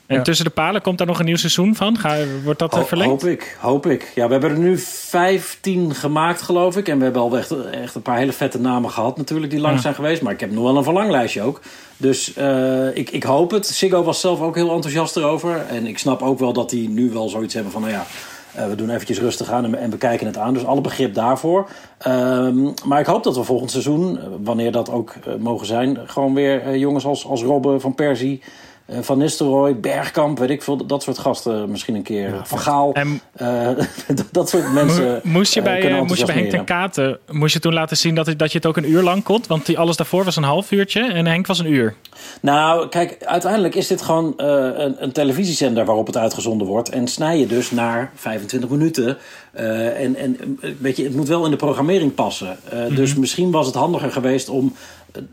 [0.06, 0.22] En Ja.
[0.22, 1.98] tussen de palen komt daar nog een nieuw seizoen van?
[1.98, 3.10] Ga, wordt dat eh, Ho- verlengd?
[3.22, 4.12] hoop ik, hoop ik.
[4.14, 6.88] Ja, we hebben er nu 15 gemaakt, geloof ik.
[6.88, 9.76] En we hebben al echt, echt een paar hele vette namen gehad natuurlijk die langs
[9.76, 9.82] Ja.
[9.82, 10.22] zijn geweest.
[10.22, 11.60] Maar ik heb nog wel een verlanglijstje ook.
[11.96, 13.66] Dus eh, ik, ik hoop het.
[13.66, 15.64] Siggo was zelf ook heel enthousiast erover.
[15.68, 17.80] En ik snap ook wel dat die nu wel zoiets hebben van...
[17.80, 18.06] nou ja,
[18.54, 20.54] eh, we doen eventjes rustig aan en, en we kijken het aan.
[20.54, 21.68] Dus alle begrip daarvoor.
[21.98, 25.98] Ehm, maar ik hoop dat we volgend seizoen, wanneer dat ook mogen zijn...
[26.06, 28.42] gewoon weer jongens als, als Robben, Van Persie...
[28.86, 32.40] eh, Van Nistelrooy, Bergkamp, weet ik veel, dat soort gasten misschien een keer.
[32.44, 33.68] van Gaal, En eh,
[34.32, 35.20] dat- soort mensen.
[35.22, 36.64] moest je eh, bij, moest je bij Henk ten.
[36.64, 39.42] Katen, moest je toen laten zien dat, dat je het ook een uur lang kon?
[39.48, 41.94] Want die, alles daarvoor was een half uurtje en Henk was een uur.
[42.40, 46.88] Nou, kijk, uiteindelijk is dit gewoon een, een televisiezender waarop het uitgezonden wordt.
[46.88, 49.16] En snij je dus naar 25 minuten.
[49.52, 52.56] En, en weet je, het moet wel in de programmering passen.
[52.70, 54.74] Eh, Dus misschien was het handiger geweest om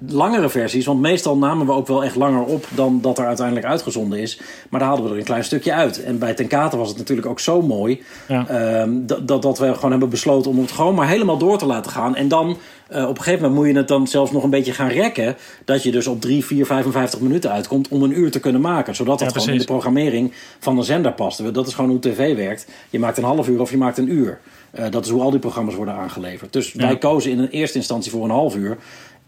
[0.07, 0.85] langere versies.
[0.85, 4.39] Want meestal namen we ook wel echt langer op dan dat er uiteindelijk uitgezonden is.
[4.69, 6.03] Maar daar haalden we er een klein stukje uit.
[6.03, 8.03] En bij Ten Kate was het natuurlijk ook zo mooi.
[8.27, 8.47] Ja.
[8.47, 11.91] Ehm, dat, dat, we gewoon hebben besloten om het gewoon maar helemaal door te laten
[11.91, 12.15] gaan.
[12.15, 12.57] En dan
[12.87, 15.35] eh, op een gegeven moment moet je het dan zelfs nog een beetje gaan rekken.
[15.65, 18.95] Dat je dus op 3, 4, 55 minuten uitkomt om een uur te kunnen maken.
[18.95, 21.53] Zodat dat Ja, gewoon in de programmering van de zender past.
[21.53, 22.67] Dat is gewoon hoe tv werkt.
[22.89, 24.39] Je maakt een half uur of je maakt een uur.
[24.71, 26.53] Eh, dat is hoe al die programma's worden aangeleverd.
[26.53, 28.77] Dus wij kozen in een eerste instantie voor een half uur.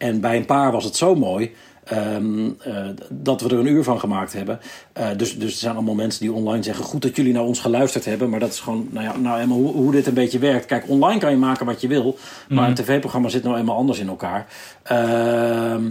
[0.03, 1.55] En bij een paar was het zo mooi.
[1.83, 2.75] ehm, eh,
[3.09, 4.59] dat we er een uur van gemaakt hebben.
[4.93, 7.59] Eh, dus, dus er zijn allemaal mensen die online zeggen: Goed dat jullie naar ons
[7.59, 8.29] geluisterd hebben.
[8.29, 10.65] Maar dat is gewoon, nou ja, nou eenmaal hoe, hoe dit een beetje werkt.
[10.65, 12.17] Kijk, online kan je maken wat je wil.
[12.49, 14.45] Maar een tv-programma zit nou eenmaal anders in elkaar.
[14.83, 15.83] Ehm,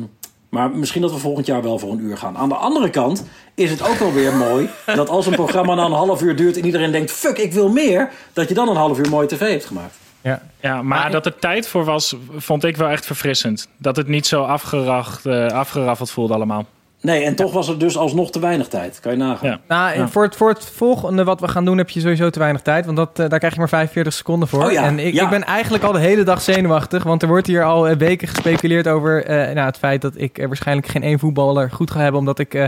[0.48, 2.36] maar misschien dat we volgend jaar wel voor een uur gaan.
[2.36, 5.84] Aan de andere kant is het ook wel weer mooi dat als een programma dan
[5.84, 8.76] een half uur duurt en iedereen denkt: fuck, ik wil meer, dat je dan een
[8.76, 9.94] half uur mooie tv hebt gemaakt.
[10.22, 10.40] Ja.
[10.60, 13.68] Ja, maar, dat er tijd voor was, vond ik wel echt verfrissend.
[13.76, 16.66] Dat het niet zo afgeracht, eh, afgeraffeld voelde allemaal.
[17.00, 19.00] Nee, en toch was er dus alsnog te weinig tijd.
[19.00, 19.48] Kan je nagaan.
[19.48, 19.58] Ja.
[19.68, 20.08] Nou, Ja.
[20.08, 22.84] voor, het, voor het volgende wat we gaan doen heb je sowieso te weinig tijd.
[22.84, 24.64] Want dat, eh, daar krijg je maar 45 seconden voor.
[24.64, 25.24] Oh ja, en ik, ja.
[25.24, 27.02] ik ben eigenlijk al de hele dag zenuwachtig.
[27.02, 30.44] Want er wordt hier al eh, weken gespeculeerd over eh, nou, het feit dat ik
[30.46, 32.20] waarschijnlijk geen één voetballer goed ga hebben.
[32.20, 32.64] Omdat ik eh,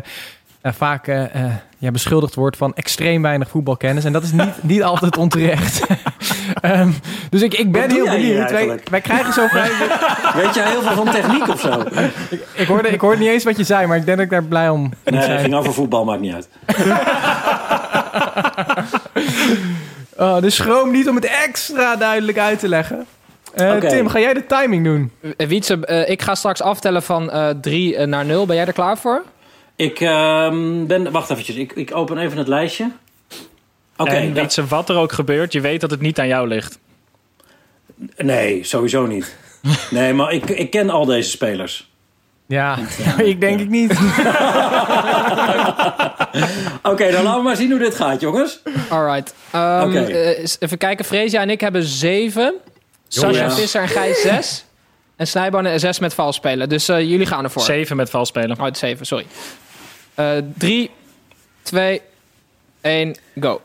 [0.61, 1.07] eh, vaak
[1.79, 4.05] ja, beschuldigd wordt van extreem weinig voetbalkennis.
[4.05, 5.81] En dat is niet, niet altijd onterecht.
[6.61, 6.90] Ehm,
[7.30, 8.51] dus ik, ik ben heel benieuwd.
[8.51, 9.70] Wij, wij krijgen zo vrij...
[10.42, 11.82] Weet jij heel veel van techniek of zo?
[12.55, 14.45] ik, hoorde, ik hoorde niet eens wat je zei, maar ik denk dat ik daar
[14.45, 16.49] blij om Nee, het ging over voetbal, maakt niet uit.
[20.16, 23.07] Oh, dus schroom niet om het extra duidelijk uit te leggen.
[23.55, 23.76] Eh.
[23.76, 25.11] Tim, ga jij de timing doen?
[25.36, 28.47] Eh, Wietse, eh, ik ga straks aftellen van 3 naar 0.
[28.47, 29.22] Ben jij er klaar voor?
[29.76, 31.12] Ik ehm, ben...
[31.12, 32.90] Wacht eventjes, ik, ik open even het lijstje.
[33.97, 36.26] Oké, en dat- weet ze wat er ook gebeurt, je weet dat het niet aan
[36.28, 36.78] jou ligt.
[38.16, 39.36] Nee, sowieso niet.
[39.90, 41.92] Nee, maar ik, ik ken al deze spelers.
[42.47, 42.78] Ja,
[43.18, 43.90] ik denk ik niet.
[46.82, 48.61] Oké, dan laten we maar zien hoe dit gaat, jongens.
[48.88, 49.34] Alright.
[49.51, 49.99] Ehm, Oké.
[49.99, 51.05] eh, even kijken.
[51.05, 52.55] Freesia en ik hebben 7.
[53.09, 53.51] Sascha Ja.
[53.51, 54.64] Visser en Gijs 6.
[55.16, 56.68] En Snijboon en 6 met vals spelen.
[56.68, 57.62] Dus eh, jullie gaan ervoor.
[57.62, 58.61] 7 met vals spelen.
[58.61, 59.26] Oh, 7, sorry.
[60.59, 60.90] 3,
[61.62, 62.01] 2,
[62.80, 63.61] 1, go.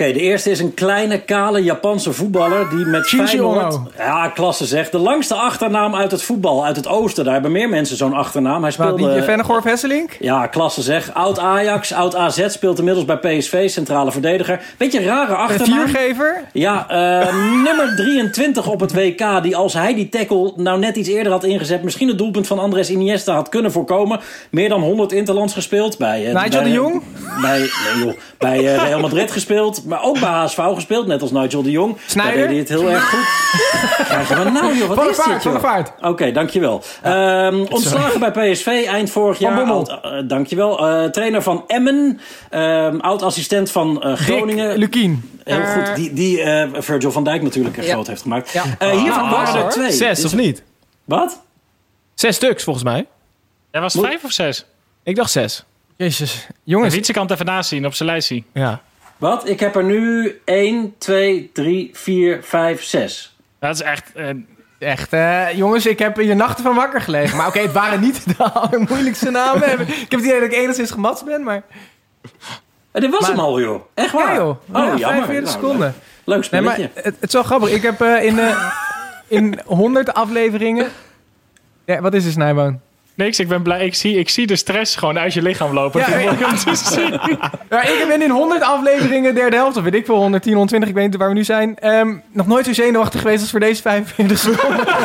[0.00, 3.78] Oké, de eerste is een kleine, kale Japanse voetballer die met Feyenoord...
[3.96, 4.92] Ja, klasse zegt.
[4.92, 7.24] De langste achternaam uit het voetbal, uit het oosten.
[7.24, 8.62] Daar hebben meer mensen zo'n achternaam.
[8.62, 9.12] Hij Wat, speelde...
[9.14, 10.16] die Vennegoor of Hesselink?
[10.20, 11.14] Ja, klasse zeg.
[11.14, 14.60] Oud Ajax, oud AZ, speelt inmiddels bij PSV, centrale verdediger.
[14.76, 15.88] Beetje rare Een achternaam.
[15.88, 16.42] viergever?
[16.52, 17.34] Ja, eh,
[17.66, 19.42] nummer 23 op het WK.
[19.42, 21.82] Die als hij die tackle nou net iets eerder had ingezet...
[21.82, 24.20] misschien het doelpunt van Andres Iniesta had kunnen voorkomen.
[24.50, 25.98] Meer dan 100 interlands gespeeld.
[25.98, 27.02] Bij, eh, Nigel bij- de Jong?
[27.40, 29.86] Bij, nee, joh, bij eh, Real Madrid gespeeld.
[29.88, 31.96] Maar ook bij HSV gespeeld, net als Nigel de Jong.
[32.06, 32.38] Sneijder?
[32.38, 33.26] Daar deed hij het heel erg goed.
[34.08, 35.60] Krijgen we nou, joh, wat Van is Vaart, dit, joh?
[35.60, 35.92] Vaart.
[36.00, 36.82] Oké, dankjewel.
[37.02, 39.56] Ehm, ontslagen bij PSV eind vorig Van jaar.
[39.56, 39.90] Bommel.
[39.90, 40.88] Oud, eh, dankjewel.
[40.88, 42.20] Eh, trainer van Emmen.
[42.50, 44.68] Ehm, oud-assistent van eh, Groningen.
[44.68, 45.30] Dick Lukien.
[45.44, 45.96] Heel goed.
[45.96, 47.92] Die, die eh, Virgil van Dijk natuurlijk Ja.
[47.92, 48.50] groot heeft gemaakt.
[48.52, 48.64] Ja.
[48.78, 49.92] Eh, hiervan Ah, waren er twee.
[49.92, 50.62] Zes, of niet?
[51.04, 51.42] Wat?
[52.14, 53.06] Zes stuks, volgens mij.
[53.70, 54.64] Jij was Moet- vijf of zes?
[55.02, 55.64] Ik dacht zes.
[55.96, 56.44] Jezus.
[56.48, 58.42] En Jongens, Wietse kan het even nazien op zijn lijstje.
[58.54, 58.80] Ja.
[59.18, 59.48] Wat?
[59.48, 63.36] Ik heb er nu 1, 2, 3, 4, 5, 6.
[63.58, 64.12] Dat is echt...
[64.14, 64.28] eh,
[64.78, 65.12] echt.
[65.12, 67.36] eh, jongens, ik heb hier nachten van wakker gelegen.
[67.36, 69.70] Maar oké, het waren niet de allermoeilijkste namen.
[69.80, 71.62] ik heb het idee dat ik enigszins gematst ben, maar...
[72.92, 73.82] Eh, dit was Maar- hem al, joh.
[73.94, 74.28] Echt waar?
[74.28, 74.48] Ja, joh.
[74.48, 74.98] Oh, Ja, jammer.
[75.24, 75.94] 45 Nou, seconden.
[76.24, 76.90] Leuk Nee, spelletje.
[76.94, 77.70] maar het, het is wel grappig.
[77.70, 78.72] Ik heb eh, in, eh,
[79.28, 80.88] in 100 afleveringen...
[81.84, 82.80] Ja, wat is er, Snijboon?
[83.18, 83.84] Niks, ik ben blij.
[83.86, 86.00] Ik zie, ik zie de stress gewoon uit je lichaam lopen.
[86.00, 86.54] Ja, ik ja.
[86.54, 87.20] te zien.
[87.70, 90.94] Ja, ik ben in 100 afleveringen derde helft, of weet ik veel, 110, 120, ik
[90.94, 91.78] weet niet waar we nu zijn.
[91.78, 94.86] ehm, nog nooit zo zenuwachtig geweest als voor deze 45 seconden.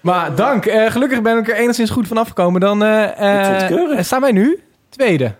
[0.00, 0.66] maar dank.
[0.66, 2.60] Eh, gelukkig ben ik er enigszins goed van afgekomen.
[2.60, 4.04] Dan eh, eh, keurig.
[4.04, 5.34] staan wij nu tweede.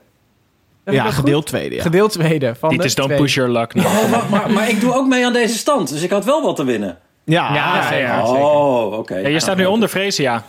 [0.84, 1.74] Heb Ja, gedeeld tweede.
[1.74, 1.82] Ja.
[1.82, 2.54] Gedeeld tweede.
[2.54, 3.20] Van de is don't twee.
[3.20, 3.74] push your luck.
[3.74, 3.86] Nou.
[3.88, 5.88] Oh, maar, maar, maar ik doe ook mee aan deze stand.
[5.88, 6.98] Dus ik had wel wat te winnen.
[7.26, 7.98] Ja, Ja, zeker.
[8.06, 8.22] ja.
[8.26, 9.16] oh, oké.
[9.16, 10.42] Ja, je staat nu onder Freesia.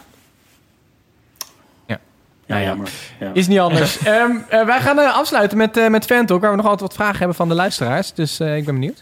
[2.45, 2.89] Ja, jammer.
[3.19, 3.30] Ja.
[3.34, 3.97] Is niet anders.
[4.03, 6.93] Ehm, eh, wij gaan eh, afsluiten met, eh met Fantalk, waar we nog altijd wat
[6.93, 8.13] vragen hebben van de luisteraars.
[8.13, 9.01] Dus eh, ik ben benieuwd.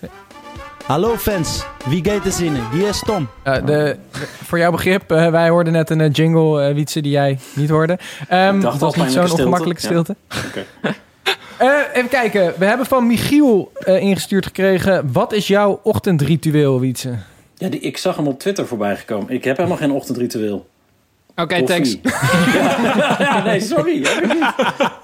[0.85, 2.61] Hallo fans, wie gaat er zinnen?
[2.71, 3.27] Hier is Tom.
[3.43, 3.97] Eh, de,
[4.43, 7.99] voor jouw begrip, wij hoorden net een jingle, eh Wietse, die jij niet hoorde.
[8.29, 10.15] Ehm Ik dacht het al, was niet zo'n ongemakkelijke stilte.
[11.57, 15.11] Eh, even kijken, we hebben van Michiel eh, ingestuurd gekregen.
[15.11, 17.15] Wat is jouw ochtendritueel, Wietse?
[17.57, 19.29] Ja, die, ik zag hem op Twitter voorbij gekomen.
[19.29, 20.67] Ik heb helemaal geen ochtendritueel.
[21.35, 21.97] Oké, thanks.
[22.01, 22.01] Koffie.
[22.59, 24.01] ja, ja, nee, sorry.
[24.03, 24.45] heb ik niet.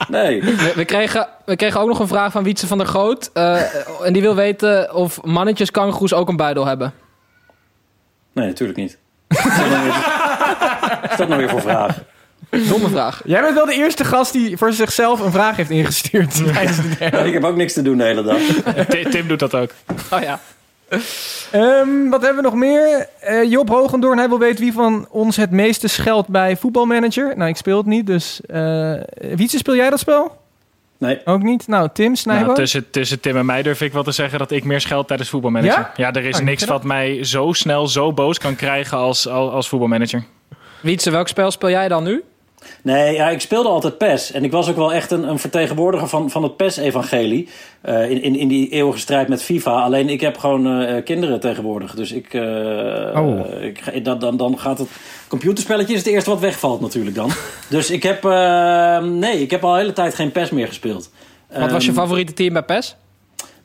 [0.10, 0.44] Nee.
[0.44, 3.30] We, we kregen, we kregen ook nog een vraag van Wietse van der Groot.
[3.34, 3.62] eh,
[4.06, 6.94] en die wil weten of mannetjes kangoeroes ook een buidel hebben.
[8.34, 8.98] Nee, natuurlijk niet.
[9.28, 11.98] Wat is dat nou weer- is dat nou weer voor vraag?
[12.50, 13.22] Domme vraag.
[13.26, 16.36] Jij bent wel de eerste gast die voor zichzelf een vraag heeft ingestuurd.
[16.54, 17.18] tijdens de derde.
[17.28, 18.38] Ik heb ook niks te doen de hele dag.
[18.88, 19.70] Ti- Tim doet dat ook.
[20.12, 20.40] Oh ja.
[21.52, 23.08] Ehm, wat hebben we nog meer?
[23.20, 27.38] Eh, Job Hogendoorn, hij wil weten wie van ons het meeste scheldt bij voetbalmanager.
[27.38, 28.42] Nou, ik speel het niet, dus...
[28.48, 28.94] eh
[29.36, 30.40] Wietse, speel jij dat spel?
[30.98, 31.22] Nee.
[31.26, 31.68] Ook niet?
[31.68, 32.44] Nou, Tim, Snijboon?
[32.46, 35.08] Nou, tussen, tussen Tim en mij durf ik wel te zeggen dat ik meer scheld
[35.08, 35.80] tijdens voetbalmanager.
[35.80, 35.92] Ja?
[35.96, 39.52] Ja, er is Oh, niks wat mij zo snel zo boos kan krijgen als, als,
[39.52, 40.24] als voetbalmanager.
[40.82, 42.24] Wietse, welk spel speel jij dan nu?
[42.82, 44.32] Nee, ja, ik speelde altijd PES.
[44.32, 47.50] En ik was ook wel echt een, een vertegenwoordiger van, van het PES-evangelie.
[47.82, 49.72] eh, in, in, in die eeuwige strijd met FIFA.
[49.82, 51.96] Alleen ik heb gewoon eh, kinderen tegenwoordig.
[51.96, 52.42] Dus ik, eh,
[53.16, 53.46] Oh.
[53.62, 54.88] ik dan, dan, dan gaat het...
[55.28, 57.32] Computerspelletje is het eerste wat wegvalt natuurlijk dan.
[57.70, 58.24] dus ik heb...
[59.04, 61.10] nee, ik heb al de hele tijd geen PES meer gespeeld.
[61.60, 62.96] Wat was je Ehm, favoriete team bij PES?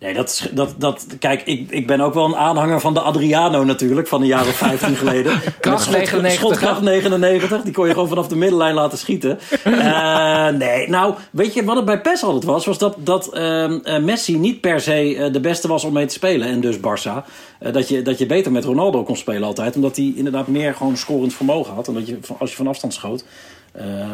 [0.01, 3.01] Nee, dat, is- dat, dat, kijk, ik, ik ben ook wel een aanhanger van de
[3.01, 5.41] Adriano natuurlijk, van een jaar of 15 geleden.
[5.61, 9.39] Kracht schot- 99, Schotkracht 99, die kon je gewoon vanaf de middenlijn laten schieten.
[9.65, 12.67] Eh, nee, nou, weet je wat het bij PES altijd was?
[12.67, 16.07] Was dat, dat ehm, eh, Messi niet per se eh, de beste was om mee
[16.07, 16.49] te spelen.
[16.49, 17.25] En dus Barça.
[17.73, 19.77] Dat, je, dat je beter met Ronaldo kon spelen altijd.
[19.77, 21.89] Omdat hij inderdaad meer gewoon scorend vermogen had.
[21.89, 23.25] En dat je, als je van afstand schoot,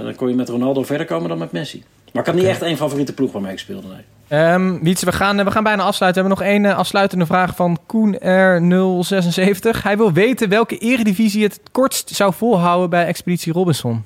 [0.03, 1.83] dan kon je met Ronaldo verder komen dan met Messi.
[2.13, 4.03] Maar ik had niet echt één favoriete ploeg waarmee ik speelde, nee.
[4.33, 6.23] Ehm Wietse, we gaan, we gaan bijna afsluiten.
[6.23, 9.83] We hebben nog één eh, afsluitende vraag van Koen R076.
[9.83, 14.05] Hij wil weten welke eredivisie het kortst zou volhouden bij Expeditie Robinson.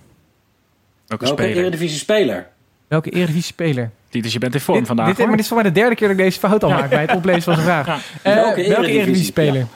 [1.07, 1.61] Welke Welke speler?
[1.63, 2.49] Eredivisie speler?
[2.89, 3.91] Welke eredivisie speler?
[4.11, 5.07] Dus je bent in vorm Dit, vandaag.
[5.07, 5.27] dit, hoor.
[5.27, 7.01] maar dit is voor mij de derde keer dat ik deze fout al maak bij
[7.01, 7.87] het oplezen van zijn vraag.
[8.23, 8.95] Eh, Welke welke eredivisie?
[8.95, 9.67] eredivisie speler?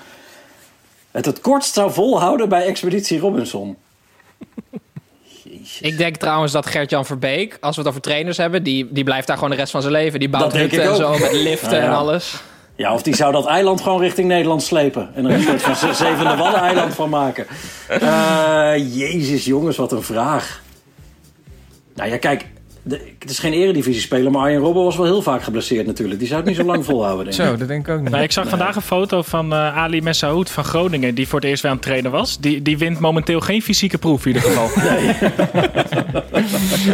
[1.10, 3.76] Het het kortst zou volhouden bij Expeditie Robinson.
[5.80, 9.26] Ik denk trouwens dat Gert-Jan Verbeek, als we het over trainers hebben, die, die blijft
[9.26, 10.18] daar gewoon de rest van zijn leven.
[10.20, 11.88] Die bouwt hutten en zo met liften Nou ja.
[11.88, 12.34] en alles.
[12.76, 15.10] Ja, of die zou dat eiland gewoon richting Nederland slepen.
[15.14, 17.46] En er een soort van ze- zevende waddeneiland van maken.
[17.88, 20.62] Eh, jezus jongens, wat een vraag.
[21.94, 22.46] Nou ja, kijk.
[22.90, 26.18] De- het is geen eredivisie-speler, maar Arjen Robben was wel heel vaak geblesseerd natuurlijk.
[26.18, 27.44] Die zou het niet zo lang volhouden, denk ik.
[27.44, 28.10] Zo, dat denk ik ook niet.
[28.10, 31.48] Nou, ik zag vandaag een foto van eh, Ali Messaoud van Groningen, die voor het
[31.48, 32.38] eerst weer aan het trainen was.
[32.38, 34.68] Die, die wint momenteel geen fysieke proef in ieder geval.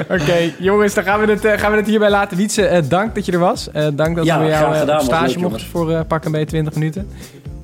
[0.21, 2.37] Oké, jongens, dan gaan we, het, eh, gaan we het hierbij laten.
[2.37, 3.71] Wietse, eh, dank dat je er was.
[3.73, 6.47] Eh, dank dat Ja, we jou eh, op stage mochten voor eh pak een beetje
[6.47, 7.09] 20 minuten.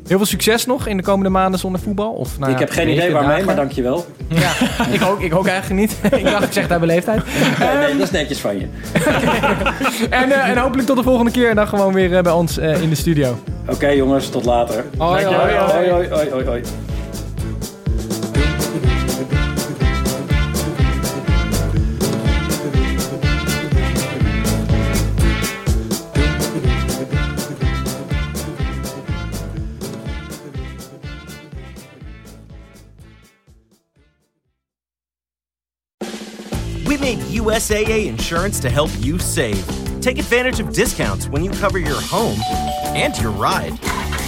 [0.06, 2.12] Heel veel succes nog in de komende maanden zonder voetbal.
[2.12, 3.44] Of, nou ik ja, heb geen idee waarmee, dagen.
[3.44, 4.06] maar dankjewel.
[4.28, 4.50] Ja,
[4.96, 5.96] ik ook, ik ook eigenlijk niet.
[6.20, 7.22] ik dacht, ik zeg daar beleefdheid.
[7.58, 8.66] Nee, nee, dat is netjes van je.
[10.10, 11.48] En, eh, en hopelijk tot de volgende keer.
[11.48, 13.38] En dan gewoon weer eh, bij ons eh, in de studio.
[13.68, 14.84] Oké jongens, tot later.
[14.96, 15.90] Hoi, hoi, hoi.
[15.90, 16.62] Hoi, hoi, hoi,
[37.52, 39.62] USAA insurance to help you save.
[40.00, 42.40] Take advantage of discounts when you cover your home
[42.94, 43.78] and your ride.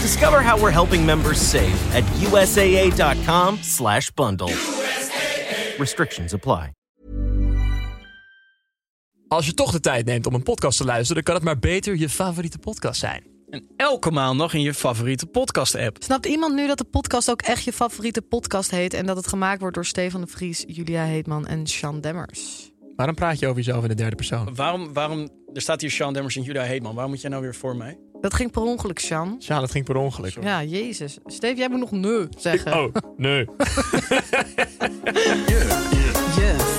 [0.03, 4.53] Discover how we're helping members save at USAA.com/bundle.
[5.79, 6.71] Restrictions apply.
[9.29, 11.59] Als je toch de tijd neemt om een podcast te luisteren, dan kan het maar
[11.59, 13.27] beter je favoriete podcast zijn.
[13.51, 15.97] En elke maand nog in je favoriete podcast-app.
[16.03, 18.95] Snapt iemand nu dat de podcast ook echt je favoriete podcast heet...
[18.95, 22.73] en dat het gemaakt wordt door Stefan de Vries, Julia Heetman en Sean Demmers?
[22.97, 24.55] Waarom praat je over jezelf in de derde persoon?
[24.55, 26.95] Waarom, waarom, er staat hier Sean Demmers en Julia Heetman.
[26.95, 27.99] Waarom moet jij nou weer voor mij?
[28.21, 29.37] Dat ging per ongeluk, Sean.
[29.39, 30.37] Ja, dat ging per ongeluk.
[30.43, 31.19] Ja, jezus.
[31.25, 32.73] Steve, jij moet nog nee zeggen.
[32.85, 33.47] Oh, nee.
[36.37, 36.74] Yeah.